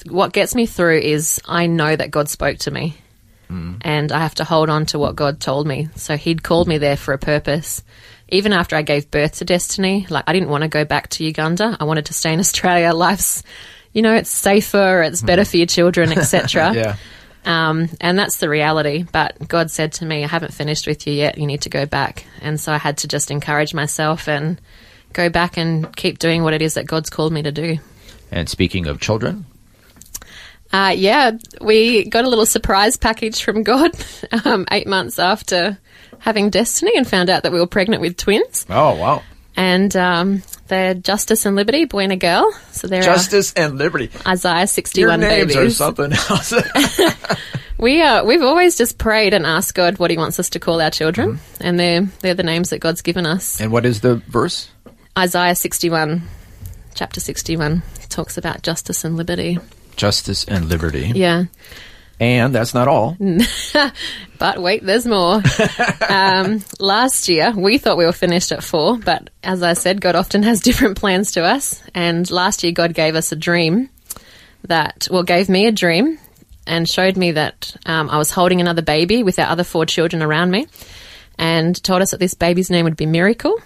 What 0.09 0.33
gets 0.33 0.55
me 0.55 0.67
through 0.67 1.01
is 1.01 1.41
I 1.45 1.67
know 1.67 1.95
that 1.95 2.11
God 2.11 2.29
spoke 2.29 2.59
to 2.59 2.71
me. 2.71 2.97
Mm. 3.51 3.79
And 3.81 4.13
I 4.13 4.21
have 4.21 4.37
to 4.37 4.45
hold 4.45 4.69
on 4.69 4.87
to 4.87 4.99
what 4.99 5.17
God 5.17 5.41
told 5.41 5.67
me. 5.67 5.89
So 5.97 6.17
He'd 6.17 6.43
called 6.43 6.69
me 6.69 6.79
there 6.79 6.97
for 6.97 7.15
a 7.15 7.19
purpose. 7.19 7.83
Even 8.31 8.53
after 8.53 8.77
I 8.77 8.83
gave 8.83 9.11
birth 9.11 9.39
to 9.39 9.45
Destiny, 9.45 10.07
like 10.11 10.25
I 10.27 10.33
didn't 10.33 10.51
want 10.51 10.63
to 10.63 10.69
go 10.69 10.85
back 10.85 11.09
to 11.11 11.25
Uganda. 11.25 11.77
I 11.81 11.85
wanted 11.85 12.07
to 12.07 12.15
stay 12.15 12.33
in 12.33 12.41
Australia. 12.41 12.93
Life's, 12.95 13.43
you 13.93 14.03
know, 14.03 14.15
it's 14.15 14.31
safer, 14.31 15.03
it's 15.03 15.23
better 15.23 15.45
for 15.45 15.57
your 15.57 15.67
children, 15.67 16.13
etc. 16.13 16.73
Yeah. 16.75 16.97
Um, 17.45 17.89
and 18.01 18.19
that's 18.19 18.39
the 18.39 18.49
reality. 18.49 19.07
But 19.11 19.49
God 19.49 19.71
said 19.71 19.93
to 19.95 20.05
me, 20.05 20.23
I 20.25 20.27
haven't 20.27 20.53
finished 20.53 20.87
with 20.87 21.07
you 21.07 21.15
yet. 21.15 21.39
You 21.39 21.47
need 21.47 21.63
to 21.63 21.71
go 21.71 21.87
back. 21.87 22.27
And 22.43 22.61
so 22.61 22.73
I 22.73 22.79
had 22.79 22.99
to 22.99 23.09
just 23.09 23.31
encourage 23.31 23.73
myself 23.73 24.29
and 24.29 24.61
go 25.15 25.31
back 25.31 25.57
and 25.57 25.95
keep 25.97 26.19
doing 26.19 26.43
what 26.43 26.53
it 26.53 26.61
is 26.61 26.75
that 26.75 26.87
God's 26.87 27.09
called 27.09 27.33
me 27.33 27.43
to 27.43 27.53
do. 27.53 27.79
And 28.31 28.49
speaking 28.51 28.87
of 28.87 29.01
children, 29.01 29.47
Uh, 30.71 30.93
yeah, 30.95 31.31
we 31.63 32.05
got 32.11 32.27
a 32.27 32.29
little 32.29 32.45
surprise 32.45 32.99
package 32.99 33.43
from 33.43 33.63
God 33.63 33.93
um, 34.45 34.67
eight 34.71 34.87
months 34.87 35.19
after 35.19 35.79
having 36.21 36.51
Destiny 36.51 36.93
and 36.97 37.07
found 37.07 37.31
out 37.31 37.43
that 37.45 37.53
we 37.53 37.59
were 37.61 37.67
pregnant 37.67 38.01
with 38.03 38.17
twins. 38.17 38.67
oh 38.71 38.95
wow, 38.97 39.23
And 39.57 39.95
um, 39.97 40.43
they're 40.69 40.95
Justice 40.95 41.47
and 41.47 41.57
Liberty, 41.57 41.85
boy 41.85 42.05
and 42.05 42.13
a 42.13 42.17
girl. 42.17 42.53
So 42.73 42.87
they're 42.87 43.03
justice 43.03 43.53
and 43.55 43.79
liberty. 43.79 44.11
Isaiah 44.27 44.61
Your 44.61 44.67
61 44.67 45.21
names 45.21 45.57
are 45.57 45.59
babies. 45.61 45.77
something 45.77 46.13
else. 46.13 46.53
We 47.81 48.03
uh, 48.03 48.25
we've 48.25 48.43
always 48.43 48.77
just 48.77 48.99
prayed 48.99 49.33
and 49.33 49.47
asked 49.47 49.77
God 49.77 50.01
what 50.01 50.11
He 50.11 50.17
wants 50.17 50.41
us 50.41 50.51
to 50.51 50.59
call 50.59 50.81
our 50.81 50.91
children, 50.91 51.39
and 51.61 51.79
they're 51.79 52.03
they're 52.23 52.35
the 52.35 52.43
names 52.43 52.71
that 52.71 52.81
God's 52.81 53.03
given 53.03 53.25
us. 53.25 53.61
and 53.61 53.71
what 53.71 53.87
is 53.87 54.01
the 54.01 54.17
verse? 54.17 54.69
Isaiah 55.17 55.55
61, 55.55 56.23
chapter 56.97 57.21
61, 57.21 57.83
talks 58.09 58.37
about 58.37 58.63
justice 58.63 59.05
and 59.05 59.17
liberty. 59.17 59.59
Justice 59.95 60.45
and 60.45 60.69
liberty. 60.69 61.13
Yeah. 61.15 61.45
And 62.21 62.55
that's 62.55 62.75
not 62.75 62.89
all. 62.89 63.17
But 64.39 64.63
wait, 64.63 64.85
there's 64.85 65.07
more. 65.07 65.43
um, 66.09 66.63
last 66.79 67.29
year, 67.29 67.53
we 67.57 67.79
thought 67.79 67.99
we 67.99 68.05
were 68.05 68.13
finished 68.13 68.53
at 68.53 68.63
four, 68.63 68.97
but 68.97 69.31
as 69.43 69.63
I 69.63 69.73
said, 69.73 70.01
God 70.01 70.15
often 70.15 70.45
has 70.45 70.61
different 70.63 70.97
plans 70.97 71.33
to 71.33 71.43
us. 71.43 71.83
And 71.95 72.31
last 72.31 72.63
year, 72.63 72.73
God 72.73 72.95
gave 72.95 73.17
us 73.17 73.33
a 73.33 73.37
dream 73.37 73.91
that, 74.63 75.09
well, 75.11 75.25
gave 75.25 75.49
me 75.49 75.67
a 75.67 75.73
dream 75.73 76.19
and 76.67 76.89
showed 76.89 77.17
me 77.17 77.33
that 77.33 77.75
um, 77.87 78.09
I 78.11 78.19
was 78.19 78.31
holding 78.31 78.61
another 78.61 78.83
baby 78.83 79.23
with 79.23 79.39
our 79.39 79.47
other 79.49 79.65
four 79.65 79.87
children 79.87 80.23
around 80.23 80.51
me 80.51 80.69
and 81.39 81.81
told 81.83 82.03
us 82.03 82.13
that 82.13 82.21
this 82.21 82.35
baby's 82.35 82.71
name 82.71 82.85
would 82.85 82.97
be 82.97 83.07
Miracle 83.07 83.59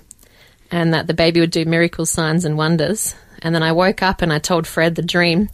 and 0.71 0.95
that 0.95 1.07
the 1.07 1.15
baby 1.15 1.41
would 1.41 1.51
do 1.51 1.65
miracle 1.67 2.07
signs 2.07 2.45
and 2.45 2.57
wonders. 2.57 3.15
And 3.43 3.55
then 3.55 3.62
I 3.62 3.73
woke 3.73 4.03
up 4.03 4.23
and 4.23 4.33
I 4.33 4.38
told 4.38 4.67
Fred 4.67 4.95
the 4.95 5.03
dream. 5.03 5.51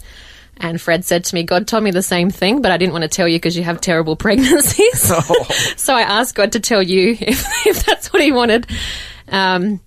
And 0.61 0.81
Fred 0.81 1.05
said 1.05 1.25
to 1.25 1.35
me, 1.35 1.45
God 1.45 1.69
told 1.69 1.85
me 1.85 1.91
the 1.91 2.03
same 2.03 2.31
thing, 2.31 2.63
but 2.63 2.73
I 2.73 2.77
didn't 2.77 2.93
want 2.93 3.03
to 3.03 3.09
tell 3.09 3.29
you 3.29 3.37
because 3.37 3.57
you 3.57 3.63
have 3.63 3.81
terrible 3.81 4.17
pregnancies. 4.27 5.01
so 5.77 5.95
I 5.95 6.03
asked 6.03 6.35
God 6.35 6.53
to 6.53 6.61
tell 6.61 6.83
you 6.83 7.17
if, 7.21 7.67
if 7.67 7.85
that's 7.85 8.13
what 8.13 8.23
he 8.23 8.33
wanted. 8.33 8.67
Um, 9.29 9.81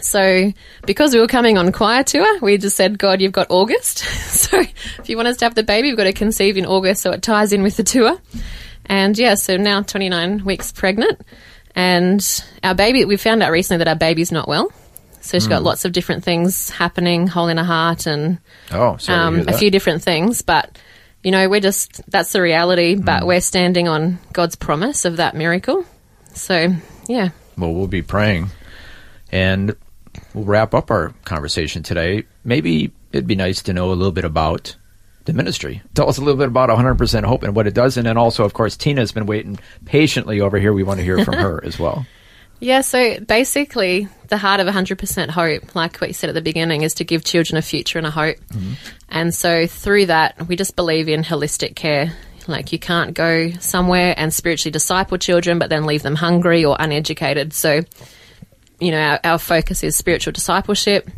so 0.00 0.52
because 0.86 1.12
we 1.12 1.20
were 1.20 1.26
coming 1.26 1.58
on 1.58 1.72
choir 1.72 2.04
tour, 2.04 2.40
we 2.40 2.56
just 2.58 2.76
said, 2.76 2.98
God, 2.98 3.20
you've 3.20 3.32
got 3.32 3.48
August. 3.50 3.98
so 3.98 4.60
if 4.60 5.08
you 5.08 5.16
want 5.16 5.28
us 5.28 5.36
to 5.38 5.44
have 5.44 5.54
the 5.54 5.62
baby, 5.62 5.88
we've 5.88 5.96
got 5.96 6.04
to 6.04 6.12
conceive 6.12 6.56
in 6.56 6.66
August 6.66 7.02
so 7.02 7.12
it 7.12 7.22
ties 7.22 7.52
in 7.52 7.62
with 7.62 7.76
the 7.76 7.84
tour. 7.84 8.18
And 8.86 9.18
yeah, 9.18 9.34
so 9.34 9.56
now 9.56 9.82
29 9.82 10.44
weeks 10.44 10.72
pregnant. 10.72 11.20
And 11.74 12.44
our 12.64 12.74
baby, 12.74 13.04
we 13.04 13.16
found 13.16 13.42
out 13.42 13.52
recently 13.52 13.78
that 13.78 13.88
our 13.88 13.96
baby's 13.96 14.32
not 14.32 14.48
well. 14.48 14.72
So 15.20 15.38
she's 15.38 15.46
got 15.48 15.62
lots 15.62 15.84
of 15.84 15.92
different 15.92 16.24
things 16.24 16.70
happening, 16.70 17.26
hole 17.26 17.48
in 17.48 17.56
her 17.58 17.64
heart 17.64 18.06
and 18.06 18.38
Oh, 18.70 18.96
sorry 18.98 19.18
um, 19.18 19.48
a 19.48 19.52
few 19.58 19.70
different 19.70 20.02
things. 20.02 20.42
But, 20.42 20.78
you 21.22 21.30
know, 21.30 21.48
we're 21.48 21.60
just, 21.60 22.00
that's 22.10 22.32
the 22.32 22.40
reality, 22.40 22.94
but 22.94 23.26
we're 23.26 23.40
standing 23.40 23.88
on 23.88 24.18
God's 24.32 24.56
promise 24.56 25.04
of 25.04 25.16
that 25.16 25.34
miracle. 25.34 25.84
So, 26.34 26.72
yeah. 27.08 27.30
Well, 27.56 27.72
we'll 27.74 27.88
be 27.88 28.02
praying, 28.02 28.50
and 29.32 29.74
we'll 30.34 30.44
wrap 30.44 30.74
up 30.74 30.90
our 30.90 31.12
conversation 31.24 31.82
today. 31.82 32.24
Maybe 32.44 32.92
it'd 33.12 33.26
be 33.26 33.34
nice 33.34 33.62
to 33.62 33.72
know 33.72 33.90
a 33.90 33.94
little 33.94 34.12
bit 34.12 34.24
about 34.24 34.76
the 35.24 35.32
ministry. 35.32 35.82
Tell 35.94 36.08
us 36.08 36.18
a 36.18 36.20
little 36.20 36.38
bit 36.38 36.48
about 36.48 36.70
100% 36.70 37.24
Hope 37.24 37.42
and 37.42 37.54
what 37.56 37.66
it 37.66 37.74
does, 37.74 37.96
and 37.96 38.06
then 38.06 38.16
also, 38.16 38.44
of 38.44 38.54
course, 38.54 38.76
Tina's 38.76 39.12
been 39.12 39.26
waiting 39.26 39.58
patiently 39.84 40.40
over 40.40 40.58
here. 40.58 40.72
We 40.72 40.84
want 40.84 40.98
to 40.98 41.04
hear 41.04 41.24
from 41.24 41.34
her 41.38 41.62
as 41.64 41.78
well. 41.78 42.06
Yeah, 42.60 42.80
so 42.80 43.20
basically, 43.20 44.08
the 44.28 44.36
heart 44.36 44.60
of 44.60 44.66
100% 44.66 45.30
hope, 45.30 45.74
like 45.76 45.98
what 45.98 46.08
you 46.08 46.14
said 46.14 46.28
at 46.28 46.34
the 46.34 46.42
beginning, 46.42 46.82
is 46.82 46.94
to 46.94 47.04
give 47.04 47.24
children 47.24 47.56
a 47.56 47.62
future 47.62 47.98
and 47.98 48.06
a 48.06 48.10
hope. 48.10 48.36
And 49.08 49.32
so 49.32 49.66
through 49.66 50.06
that, 50.06 50.48
we 50.48 50.56
just 50.56 50.74
believe 50.74 51.08
in 51.08 51.22
holistic 51.22 51.76
care. 51.76 52.12
Like, 52.48 52.72
you 52.72 52.78
can't 52.78 53.14
go 53.14 53.50
somewhere 53.60 54.14
and 54.16 54.32
spiritually 54.32 54.72
disciple 54.72 55.18
children, 55.18 55.58
but 55.58 55.70
then 55.70 55.86
leave 55.86 56.02
them 56.02 56.16
hungry 56.16 56.64
or 56.64 56.76
uneducated. 56.78 57.52
So, 57.52 57.82
you 58.80 58.90
know, 58.90 59.00
our, 59.00 59.20
our 59.22 59.38
focus 59.38 59.84
is 59.84 59.96
spiritual 59.96 60.32
discipleship. 60.32 61.08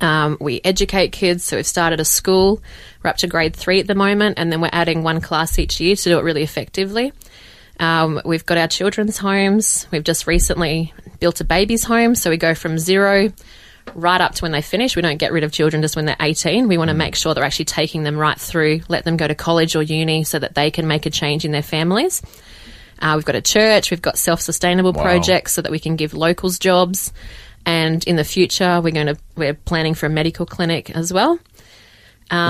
Um, 0.00 0.38
we 0.40 0.60
educate 0.64 1.12
kids, 1.12 1.44
so 1.44 1.56
we've 1.56 1.66
started 1.66 2.00
a 2.00 2.04
school. 2.04 2.62
We're 3.02 3.10
up 3.10 3.16
to 3.18 3.26
grade 3.26 3.54
three 3.54 3.80
at 3.80 3.86
the 3.86 3.94
moment, 3.94 4.38
and 4.38 4.50
then 4.50 4.60
we're 4.60 4.70
adding 4.72 5.02
one 5.02 5.20
class 5.20 5.58
each 5.58 5.80
year 5.80 5.96
to 5.96 6.02
do 6.02 6.18
it 6.18 6.22
really 6.22 6.42
effectively. 6.42 7.12
Um, 7.80 8.20
we've 8.26 8.44
got 8.44 8.58
our 8.58 8.68
children's 8.68 9.16
homes. 9.16 9.88
We've 9.90 10.04
just 10.04 10.26
recently 10.26 10.92
built 11.18 11.40
a 11.40 11.44
baby's 11.44 11.82
home, 11.82 12.14
so 12.14 12.30
we 12.30 12.36
go 12.36 12.54
from 12.54 12.78
zero 12.78 13.32
right 13.94 14.20
up 14.20 14.34
to 14.36 14.42
when 14.42 14.52
they 14.52 14.62
finish. 14.62 14.94
We 14.94 15.02
don't 15.02 15.16
get 15.16 15.32
rid 15.32 15.44
of 15.44 15.50
children 15.50 15.82
just 15.82 15.96
when 15.96 16.04
they're 16.04 16.16
18. 16.20 16.68
We 16.68 16.78
want 16.78 16.88
to 16.88 16.94
make 16.94 17.14
sure 17.16 17.34
they're 17.34 17.42
actually 17.42 17.64
taking 17.64 18.02
them 18.02 18.16
right 18.18 18.38
through, 18.38 18.82
let 18.88 19.04
them 19.04 19.16
go 19.16 19.26
to 19.26 19.34
college 19.34 19.74
or 19.74 19.82
uni 19.82 20.24
so 20.24 20.38
that 20.38 20.54
they 20.54 20.70
can 20.70 20.86
make 20.86 21.06
a 21.06 21.10
change 21.10 21.44
in 21.46 21.52
their 21.52 21.62
families. 21.62 22.22
Uh, 23.00 23.14
we've 23.16 23.24
got 23.24 23.34
a 23.34 23.40
church, 23.40 23.90
we've 23.90 24.02
got 24.02 24.18
self 24.18 24.42
sustainable 24.42 24.92
projects 24.92 25.54
so 25.54 25.62
that 25.62 25.72
we 25.72 25.78
can 25.78 25.96
give 25.96 26.12
locals 26.12 26.58
jobs. 26.58 27.12
And 27.64 28.04
in 28.06 28.16
the 28.16 28.24
future, 28.24 28.80
we're 28.82 28.92
going 28.92 29.06
to, 29.06 29.16
we're 29.36 29.54
planning 29.54 29.94
for 29.94 30.06
a 30.06 30.10
medical 30.10 30.44
clinic 30.44 30.90
as 30.90 31.12
well. 31.12 31.38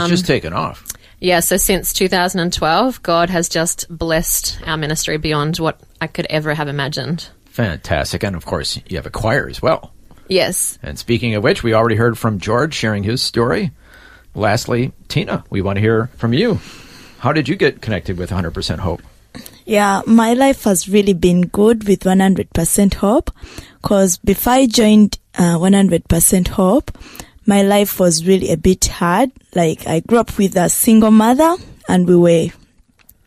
it's 0.02 0.10
just 0.10 0.26
taken 0.26 0.52
off. 0.52 0.84
Yeah, 1.20 1.40
so 1.40 1.58
since 1.58 1.92
2012, 1.92 3.02
God 3.02 3.28
has 3.30 3.48
just 3.48 3.86
blessed 3.90 4.58
our 4.66 4.76
ministry 4.76 5.18
beyond 5.18 5.58
what 5.58 5.78
I 6.00 6.06
could 6.06 6.26
ever 6.30 6.54
have 6.54 6.68
imagined. 6.68 7.28
Fantastic. 7.46 8.24
And 8.24 8.34
of 8.34 8.46
course, 8.46 8.80
you 8.88 8.96
have 8.96 9.06
a 9.06 9.10
choir 9.10 9.48
as 9.48 9.60
well. 9.60 9.92
Yes. 10.28 10.78
And 10.82 10.98
speaking 10.98 11.34
of 11.34 11.42
which, 11.42 11.62
we 11.62 11.74
already 11.74 11.96
heard 11.96 12.16
from 12.16 12.38
George 12.38 12.74
sharing 12.74 13.02
his 13.02 13.22
story. 13.22 13.72
Lastly, 14.34 14.92
Tina, 15.08 15.44
we 15.50 15.60
want 15.60 15.76
to 15.76 15.80
hear 15.80 16.06
from 16.16 16.32
you. 16.32 16.60
How 17.18 17.32
did 17.32 17.48
you 17.48 17.56
get 17.56 17.82
connected 17.82 18.16
with 18.16 18.30
100% 18.30 18.78
Hope? 18.78 19.02
Yeah, 19.66 20.02
my 20.06 20.32
life 20.32 20.64
has 20.64 20.88
really 20.88 21.12
been 21.12 21.42
good 21.42 21.86
with 21.86 22.00
100% 22.00 22.94
hope 22.94 23.30
because 23.80 24.16
before 24.18 24.54
I 24.54 24.66
joined 24.66 25.18
uh, 25.34 25.58
100% 25.58 26.48
hope, 26.48 26.90
my 27.50 27.62
life 27.62 27.98
was 27.98 28.24
really 28.24 28.52
a 28.52 28.56
bit 28.56 28.86
hard. 28.86 29.28
Like 29.56 29.84
I 29.84 29.98
grew 29.98 30.18
up 30.18 30.38
with 30.38 30.56
a 30.56 30.68
single 30.68 31.10
mother 31.10 31.56
and 31.88 32.06
we 32.06 32.14
were 32.14 32.46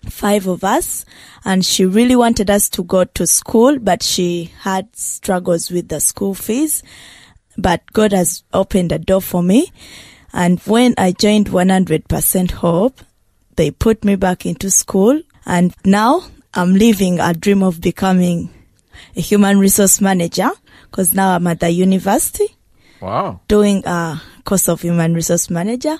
five 0.09 0.47
of 0.47 0.63
us 0.63 1.03
and 1.43 1.65
she 1.65 1.85
really 1.85 2.15
wanted 2.15 2.49
us 2.49 2.69
to 2.69 2.85
go 2.85 3.03
to 3.03 3.27
school, 3.27 3.79
but 3.79 4.01
she 4.01 4.53
had 4.61 4.95
struggles 4.95 5.69
with 5.69 5.89
the 5.89 5.99
school 5.99 6.33
fees. 6.33 6.83
But 7.57 7.81
God 7.91 8.13
has 8.13 8.45
opened 8.53 8.93
a 8.93 8.97
door 8.97 9.21
for 9.21 9.43
me. 9.43 9.73
And 10.31 10.57
when 10.61 10.95
I 10.97 11.11
joined 11.11 11.47
100% 11.47 12.51
hope, 12.51 13.01
they 13.57 13.71
put 13.71 14.05
me 14.05 14.15
back 14.15 14.45
into 14.45 14.71
school 14.71 15.21
and 15.45 15.75
now 15.83 16.23
I'm 16.53 16.75
living 16.75 17.19
a 17.19 17.33
dream 17.33 17.61
of 17.61 17.81
becoming 17.81 18.51
a 19.17 19.19
human 19.19 19.59
resource 19.59 19.99
manager 19.99 20.51
because 20.89 21.13
now 21.13 21.35
I'm 21.35 21.45
at 21.47 21.59
the 21.59 21.71
university 21.71 22.55
Wow. 23.03 23.41
doing 23.47 23.83
a 23.85 24.21
course 24.45 24.67
of 24.69 24.81
human 24.81 25.13
resource 25.13 25.49
manager 25.49 25.97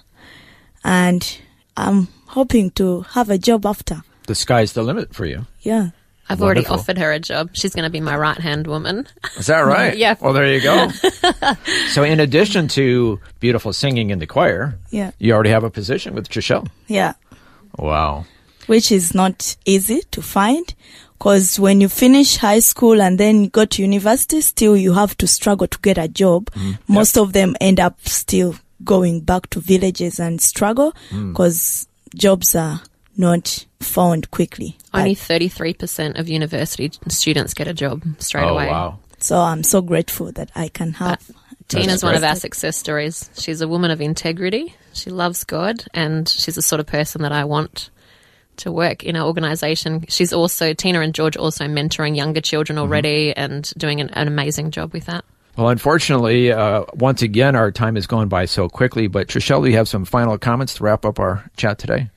and 0.83 1.37
I'm 1.75 2.07
hoping 2.27 2.71
to 2.71 3.01
have 3.13 3.29
a 3.29 3.37
job 3.37 3.65
after. 3.65 4.01
The 4.27 4.35
sky's 4.35 4.73
the 4.73 4.83
limit 4.83 5.13
for 5.13 5.25
you. 5.25 5.45
Yeah. 5.61 5.89
I've 6.29 6.41
already 6.41 6.65
offered 6.65 6.97
her 6.97 7.11
a 7.11 7.19
job. 7.19 7.49
She's 7.53 7.75
going 7.75 7.83
to 7.83 7.89
be 7.89 7.99
my 7.99 8.15
right 8.15 8.37
hand 8.37 8.65
woman. 8.67 9.07
Is 9.37 9.47
that 9.47 9.59
right? 9.61 9.95
Yeah. 10.03 10.15
Well, 10.21 10.31
there 10.33 10.47
you 10.53 10.61
go. 10.61 10.87
so, 11.89 12.03
in 12.03 12.19
addition 12.21 12.69
to 12.69 13.19
beautiful 13.41 13.73
singing 13.73 14.09
in 14.09 14.19
the 14.19 14.25
choir, 14.25 14.79
Yeah. 14.89 15.11
you 15.19 15.33
already 15.33 15.49
have 15.49 15.65
a 15.65 15.69
position 15.69 16.15
with 16.15 16.29
Trishelle. 16.29 16.67
Yeah. 16.87 17.13
Wow. 17.77 18.25
Which 18.67 18.89
is 18.91 19.13
not 19.13 19.57
easy 19.65 20.01
to 20.11 20.21
find 20.21 20.73
because 21.23 21.57
when 21.57 21.79
you 21.79 21.87
finish 21.87 22.35
high 22.35 22.59
school 22.59 23.01
and 23.01 23.17
then 23.17 23.47
go 23.47 23.63
to 23.63 23.81
university, 23.81 24.41
still 24.41 24.75
you 24.75 24.91
have 24.91 25.15
to 25.15 25.25
struggle 25.25 25.67
to 25.67 25.79
get 25.79 25.97
a 25.97 26.09
job. 26.09 26.51
Mm-hmm. 26.51 26.93
Most 26.93 27.17
of 27.17 27.31
them 27.31 27.55
end 27.61 27.79
up 27.79 27.97
still 28.05 28.55
going 28.83 29.21
back 29.21 29.49
to 29.51 29.61
villages 29.61 30.19
and 30.19 30.41
struggle 30.41 30.91
mm. 31.11 31.31
because 31.31 31.87
jobs 32.13 32.55
are 32.55 32.81
not 33.15 33.65
found 33.79 34.31
quickly. 34.31 34.77
Only 34.93 35.15
33% 35.15 36.19
of 36.19 36.27
university 36.27 36.91
students 37.07 37.53
get 37.53 37.69
a 37.69 37.73
job 37.73 38.03
straight 38.19 38.43
oh, 38.43 38.55
away. 38.55 38.67
wow. 38.67 38.99
So 39.19 39.39
I'm 39.39 39.63
so 39.63 39.81
grateful 39.81 40.33
that 40.33 40.51
I 40.55 40.67
can 40.67 40.91
have. 40.91 41.31
Tina's 41.69 42.03
one 42.03 42.15
of 42.15 42.23
our 42.25 42.35
success 42.35 42.75
stories. 42.75 43.29
She's 43.37 43.61
a 43.61 43.67
woman 43.69 43.91
of 43.91 44.01
integrity. 44.01 44.75
She 44.91 45.09
loves 45.09 45.45
God, 45.45 45.85
and 45.93 46.27
she's 46.27 46.55
the 46.55 46.61
sort 46.61 46.81
of 46.81 46.85
person 46.85 47.21
that 47.21 47.31
I 47.31 47.45
want 47.45 47.91
to 48.57 48.71
work 48.71 49.03
in 49.03 49.15
our 49.15 49.25
organisation. 49.25 50.05
She's 50.07 50.33
also 50.33 50.73
Tina 50.73 51.01
and 51.01 51.13
George 51.13 51.37
also 51.37 51.65
mentoring 51.65 52.15
younger 52.15 52.41
children 52.41 52.77
already 52.77 53.35
and 53.35 53.71
doing 53.77 54.01
an, 54.01 54.09
an 54.11 54.27
amazing 54.27 54.71
job 54.71 54.93
with 54.93 55.05
that. 55.05 55.25
Well, 55.55 55.69
unfortunately, 55.69 56.51
uh, 56.51 56.85
once 56.93 57.21
again, 57.21 57.55
our 57.55 57.71
time 57.71 57.95
has 57.95 58.07
gone 58.07 58.27
by 58.27 58.45
so 58.45 58.67
quickly. 58.67 59.07
But 59.07 59.27
Trishelle, 59.27 59.63
do 59.63 59.69
you 59.69 59.77
have 59.77 59.87
some 59.87 60.05
final 60.05 60.37
comments 60.37 60.75
to 60.75 60.83
wrap 60.83 61.05
up 61.05 61.19
our 61.19 61.49
chat 61.57 61.77
today? 61.77 62.09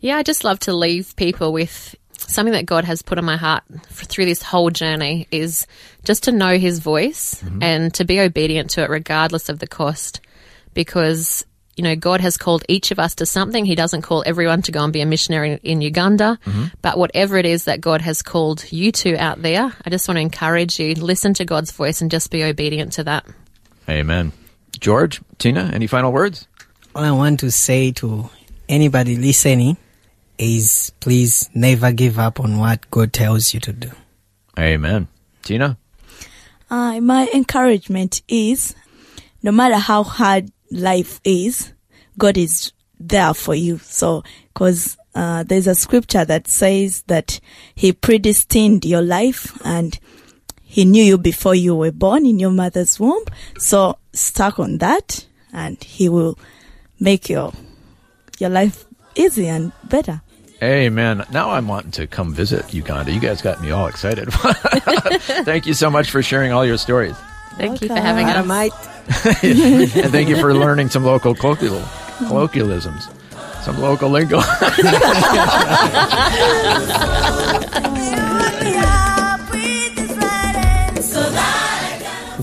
Yeah, 0.00 0.16
I 0.16 0.24
just 0.24 0.42
love 0.42 0.58
to 0.60 0.72
leave 0.72 1.14
people 1.14 1.52
with 1.52 1.94
something 2.12 2.52
that 2.52 2.66
God 2.66 2.84
has 2.84 3.02
put 3.02 3.18
on 3.18 3.24
my 3.24 3.36
heart 3.36 3.62
f 3.72 3.98
through 4.06 4.24
this 4.24 4.42
whole 4.42 4.70
journey 4.70 5.28
is 5.30 5.66
just 6.04 6.24
to 6.24 6.32
know 6.32 6.58
His 6.58 6.80
voice 6.80 7.42
and 7.60 7.94
to 7.94 8.04
be 8.04 8.20
obedient 8.20 8.70
to 8.70 8.82
it 8.82 8.90
regardless 8.90 9.48
of 9.48 9.60
the 9.60 9.68
cost. 9.68 10.20
Because 10.74 11.44
you 11.76 11.84
know, 11.84 11.96
God 11.96 12.20
has 12.20 12.36
called 12.36 12.64
each 12.68 12.90
of 12.90 12.98
us 12.98 13.14
to 13.16 13.26
something. 13.26 13.64
He 13.64 13.74
doesn't 13.74 14.02
call 14.02 14.22
everyone 14.26 14.62
to 14.62 14.72
go 14.72 14.84
and 14.84 14.92
be 14.92 15.00
a 15.00 15.06
missionary 15.06 15.58
in 15.62 15.80
Uganda. 15.80 16.38
But 16.82 16.98
whatever 16.98 17.38
it 17.38 17.46
is 17.46 17.64
that 17.64 17.80
God 17.80 18.02
has 18.02 18.22
called 18.22 18.70
you 18.70 18.92
to 18.92 19.16
out 19.16 19.40
there, 19.40 19.72
I 19.84 19.90
just 19.90 20.06
want 20.06 20.16
to 20.16 20.20
encourage 20.20 20.78
you, 20.78 20.94
listen 20.94 21.34
to 21.34 21.44
God's 21.44 21.72
voice 21.72 22.02
and 22.02 22.10
just 22.10 22.30
be 22.30 22.44
obedient 22.44 22.92
to 22.94 23.04
that. 23.04 23.26
Amen. 23.88 24.32
George, 24.78 25.20
Tina, 25.38 25.70
any 25.72 25.86
final 25.86 26.12
words? 26.12 26.46
All 26.94 27.04
I 27.04 27.10
want 27.12 27.40
to 27.40 27.50
say 27.50 27.92
to 27.92 28.28
anybody 28.68 29.16
listening 29.16 29.76
is 30.38 30.92
please 31.00 31.48
never 31.54 31.92
give 31.92 32.18
up 32.18 32.40
on 32.40 32.58
what 32.58 32.90
God 32.90 33.12
tells 33.12 33.54
you 33.54 33.60
to 33.60 33.72
do. 33.72 33.90
Amen. 34.58 35.08
Tina? 35.42 35.78
Uh, 36.70 37.00
my 37.00 37.28
encouragement 37.32 38.22
is 38.28 38.74
no 39.42 39.52
matter 39.52 39.76
how 39.76 40.02
hard 40.02 40.50
life 40.72 41.20
is, 41.24 41.72
God 42.18 42.36
is 42.36 42.72
there 42.98 43.34
for 43.34 43.54
you. 43.54 43.78
So, 43.78 44.22
cause, 44.54 44.96
uh, 45.14 45.42
there's 45.42 45.66
a 45.66 45.74
scripture 45.74 46.24
that 46.24 46.48
says 46.48 47.02
that 47.02 47.40
He 47.74 47.92
predestined 47.92 48.84
your 48.84 49.02
life 49.02 49.58
and 49.64 49.98
He 50.62 50.84
knew 50.84 51.04
you 51.04 51.18
before 51.18 51.54
you 51.54 51.74
were 51.74 51.92
born 51.92 52.26
in 52.26 52.38
your 52.38 52.50
mother's 52.50 52.98
womb. 52.98 53.24
So, 53.58 53.98
stuck 54.12 54.58
on 54.58 54.78
that 54.78 55.26
and 55.52 55.82
He 55.82 56.08
will 56.08 56.38
make 56.98 57.28
your, 57.28 57.52
your 58.38 58.50
life 58.50 58.86
easy 59.14 59.48
and 59.48 59.72
better. 59.84 60.22
Amen. 60.62 61.24
Now 61.32 61.50
I'm 61.50 61.66
wanting 61.66 61.90
to 61.92 62.06
come 62.06 62.32
visit 62.32 62.72
Uganda. 62.72 63.10
You 63.10 63.18
guys 63.18 63.42
got 63.42 63.60
me 63.60 63.72
all 63.72 63.88
excited. 63.88 64.32
Thank 64.32 65.66
you 65.66 65.74
so 65.74 65.90
much 65.90 66.10
for 66.10 66.22
sharing 66.22 66.52
all 66.52 66.64
your 66.64 66.78
stories. 66.78 67.16
Thank 67.56 67.82
you 67.82 67.88
for 67.88 67.94
having 67.94 68.26
us. 68.26 68.72
and 69.42 70.12
thank 70.12 70.28
you 70.28 70.36
for 70.36 70.54
learning 70.54 70.88
some 70.88 71.04
local 71.04 71.34
colloquial, 71.34 71.82
colloquialisms, 72.18 73.08
some 73.62 73.80
local 73.80 74.08
lingo. 74.10 74.40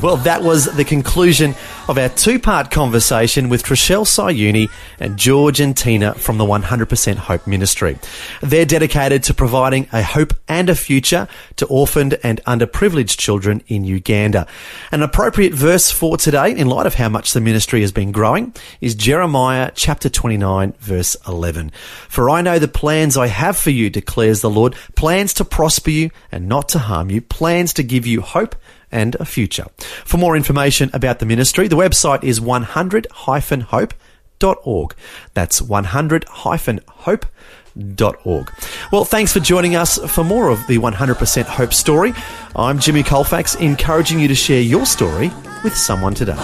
Well, 0.02 0.16
that 0.18 0.44
was 0.44 0.66
the 0.78 0.86
conclusion 0.86 1.56
of 1.90 1.98
our 1.98 2.10
two 2.10 2.38
part 2.38 2.70
conversation 2.70 3.50
with 3.50 3.64
Trishelle 3.64 4.06
Sayuuni 4.06 4.70
and 5.00 5.18
George 5.18 5.60
and 5.60 5.76
Tina 5.76 6.14
from 6.14 6.38
the 6.38 6.46
100% 6.46 7.16
Hope 7.16 7.48
Ministry. 7.48 7.98
They're 8.42 8.64
dedicated 8.64 9.24
to 9.24 9.34
providing 9.34 9.88
a 9.92 10.04
hope 10.04 10.36
and 10.48 10.70
a 10.70 10.76
future 10.76 11.28
to 11.56 11.66
orphaned 11.66 12.20
and 12.22 12.44
underprivileged 12.46 13.18
children 13.18 13.64
in 13.66 13.86
Uganda. 13.86 14.46
An 14.92 15.02
appropriate 15.02 15.56
verse 15.56 15.90
for 15.90 16.16
today, 16.16 16.56
in 16.56 16.68
light 16.68 16.86
of 16.86 16.94
how 16.94 17.10
much 17.10 17.34
the 17.34 17.42
ministry 17.42 17.82
has 17.82 17.92
been 17.92 18.12
growing, 18.12 18.54
is 18.82 18.94
Jeremiah 18.94 19.72
chapter 19.74 20.10
29, 20.10 20.74
verse 20.80 21.18
11. 21.28 21.72
For 22.08 22.30
I 22.30 22.42
know 22.42 22.60
the 22.60 22.68
plans 22.68 23.18
I 23.18 23.28
have 23.28 23.58
for 23.58 23.72
you, 23.72 23.90
declares 23.90 24.42
the 24.42 24.50
Lord, 24.50 24.76
plans 24.96 25.34
to 25.34 25.44
prosper 25.44 25.90
you 25.90 26.12
and 26.32 26.48
not 26.48 26.70
to 26.70 26.80
harm 26.80 27.10
you, 27.10 27.20
plans 27.20 27.74
to 27.74 27.84
give 27.84 28.06
you 28.06 28.22
hope 28.22 28.56
and 28.92 29.16
a 29.16 29.26
future. 29.26 29.66
For 30.06 30.18
more 30.18 30.36
information 30.36 30.92
about 30.94 31.18
the 31.20 31.26
ministry, 31.26 31.68
the 31.68 31.76
website 31.76 32.24
is 32.24 32.40
100-hope.org. 32.40 34.96
That's 35.34 35.62
100-hope.org. 35.62 38.52
Well, 38.92 39.06
thanks 39.06 39.34
for 39.34 39.40
joining 39.40 39.76
us 39.76 39.98
for 40.12 40.24
more 40.24 40.50
of 40.50 40.66
the 40.68 40.78
100% 40.78 41.46
Hope 41.46 41.74
story. 41.74 42.14
I'm 42.56 42.78
Jimmy 42.80 43.02
Colefax, 43.04 43.56
encouraging 43.56 44.20
you 44.20 44.28
to 44.28 44.36
share 44.36 44.62
your 44.62 44.86
story 44.86 45.32
with 45.64 45.76
someone 45.76 46.14
today. 46.14 46.36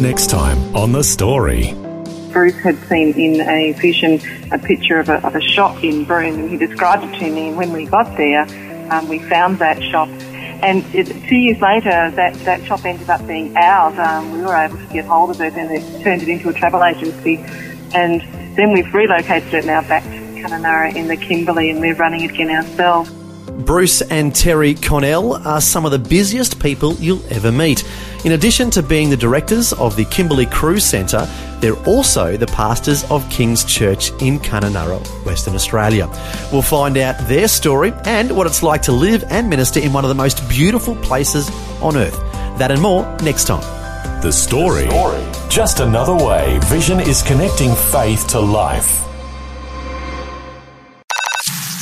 Next 0.00 0.28
time 0.28 0.76
on 0.76 0.92
The 0.92 1.02
Story. 1.02 1.83
Bruce 2.34 2.56
had 2.56 2.76
seen 2.88 3.14
in 3.14 3.40
a 3.40 3.72
vision 3.72 4.20
a 4.52 4.58
picture 4.58 4.98
of 4.98 5.08
a, 5.08 5.24
of 5.24 5.36
a 5.36 5.40
shop 5.40 5.82
in 5.84 6.04
Broome 6.04 6.40
and 6.40 6.50
he 6.50 6.56
described 6.56 7.04
it 7.04 7.18
to 7.20 7.30
me 7.30 7.48
and 7.48 7.56
when 7.56 7.72
we 7.72 7.86
got 7.86 8.16
there 8.16 8.42
um, 8.90 9.08
we 9.08 9.20
found 9.20 9.60
that 9.60 9.80
shop 9.84 10.08
and 10.08 10.84
it, 10.94 11.06
two 11.28 11.36
years 11.36 11.60
later 11.60 12.10
that, 12.10 12.34
that 12.44 12.64
shop 12.64 12.84
ended 12.84 13.08
up 13.08 13.24
being 13.26 13.56
ours. 13.56 13.96
Um, 13.98 14.32
we 14.32 14.40
were 14.40 14.56
able 14.56 14.76
to 14.76 14.92
get 14.92 15.04
hold 15.04 15.30
of 15.30 15.40
it 15.40 15.54
and 15.54 15.70
it 15.70 16.02
turned 16.02 16.22
it 16.22 16.28
into 16.28 16.48
a 16.48 16.52
travel 16.52 16.82
agency 16.82 17.36
and 17.94 18.20
then 18.56 18.72
we've 18.72 18.92
relocated 18.92 19.54
it 19.54 19.64
now 19.64 19.80
back 19.82 20.02
to 20.02 20.10
Kununurra 20.10 20.94
in 20.96 21.06
the 21.06 21.16
Kimberley 21.16 21.70
and 21.70 21.80
we're 21.80 21.94
running 21.94 22.22
it 22.22 22.32
again 22.32 22.50
ourselves. 22.50 23.12
Bruce 23.58 24.02
and 24.02 24.34
Terry 24.34 24.74
Connell 24.74 25.34
are 25.46 25.60
some 25.60 25.84
of 25.84 25.92
the 25.92 25.98
busiest 25.98 26.60
people 26.60 26.94
you'll 26.94 27.24
ever 27.32 27.52
meet. 27.52 27.84
In 28.24 28.32
addition 28.32 28.70
to 28.70 28.82
being 28.82 29.10
the 29.10 29.16
directors 29.16 29.72
of 29.74 29.94
the 29.96 30.04
Kimberley 30.06 30.46
Cruise 30.46 30.84
Centre, 30.84 31.28
they're 31.60 31.78
also 31.86 32.36
the 32.36 32.48
pastors 32.48 33.08
of 33.10 33.28
King's 33.30 33.64
Church 33.64 34.10
in 34.20 34.38
Kununurra, 34.40 35.00
Western 35.24 35.54
Australia. 35.54 36.08
We'll 36.52 36.62
find 36.62 36.98
out 36.98 37.16
their 37.28 37.48
story 37.48 37.92
and 38.04 38.36
what 38.36 38.46
it's 38.46 38.62
like 38.62 38.82
to 38.82 38.92
live 38.92 39.24
and 39.30 39.48
minister 39.48 39.80
in 39.80 39.92
one 39.92 40.04
of 40.04 40.08
the 40.08 40.14
most 40.14 40.46
beautiful 40.48 40.96
places 40.96 41.48
on 41.80 41.96
earth. 41.96 42.18
That 42.58 42.70
and 42.70 42.82
more 42.82 43.04
next 43.22 43.46
time. 43.46 43.62
The 44.20 44.32
Story. 44.32 44.88
Just 45.50 45.80
another 45.80 46.14
way 46.14 46.58
Vision 46.64 46.98
is 46.98 47.22
connecting 47.22 47.74
faith 47.74 48.26
to 48.28 48.40
life. 48.40 49.13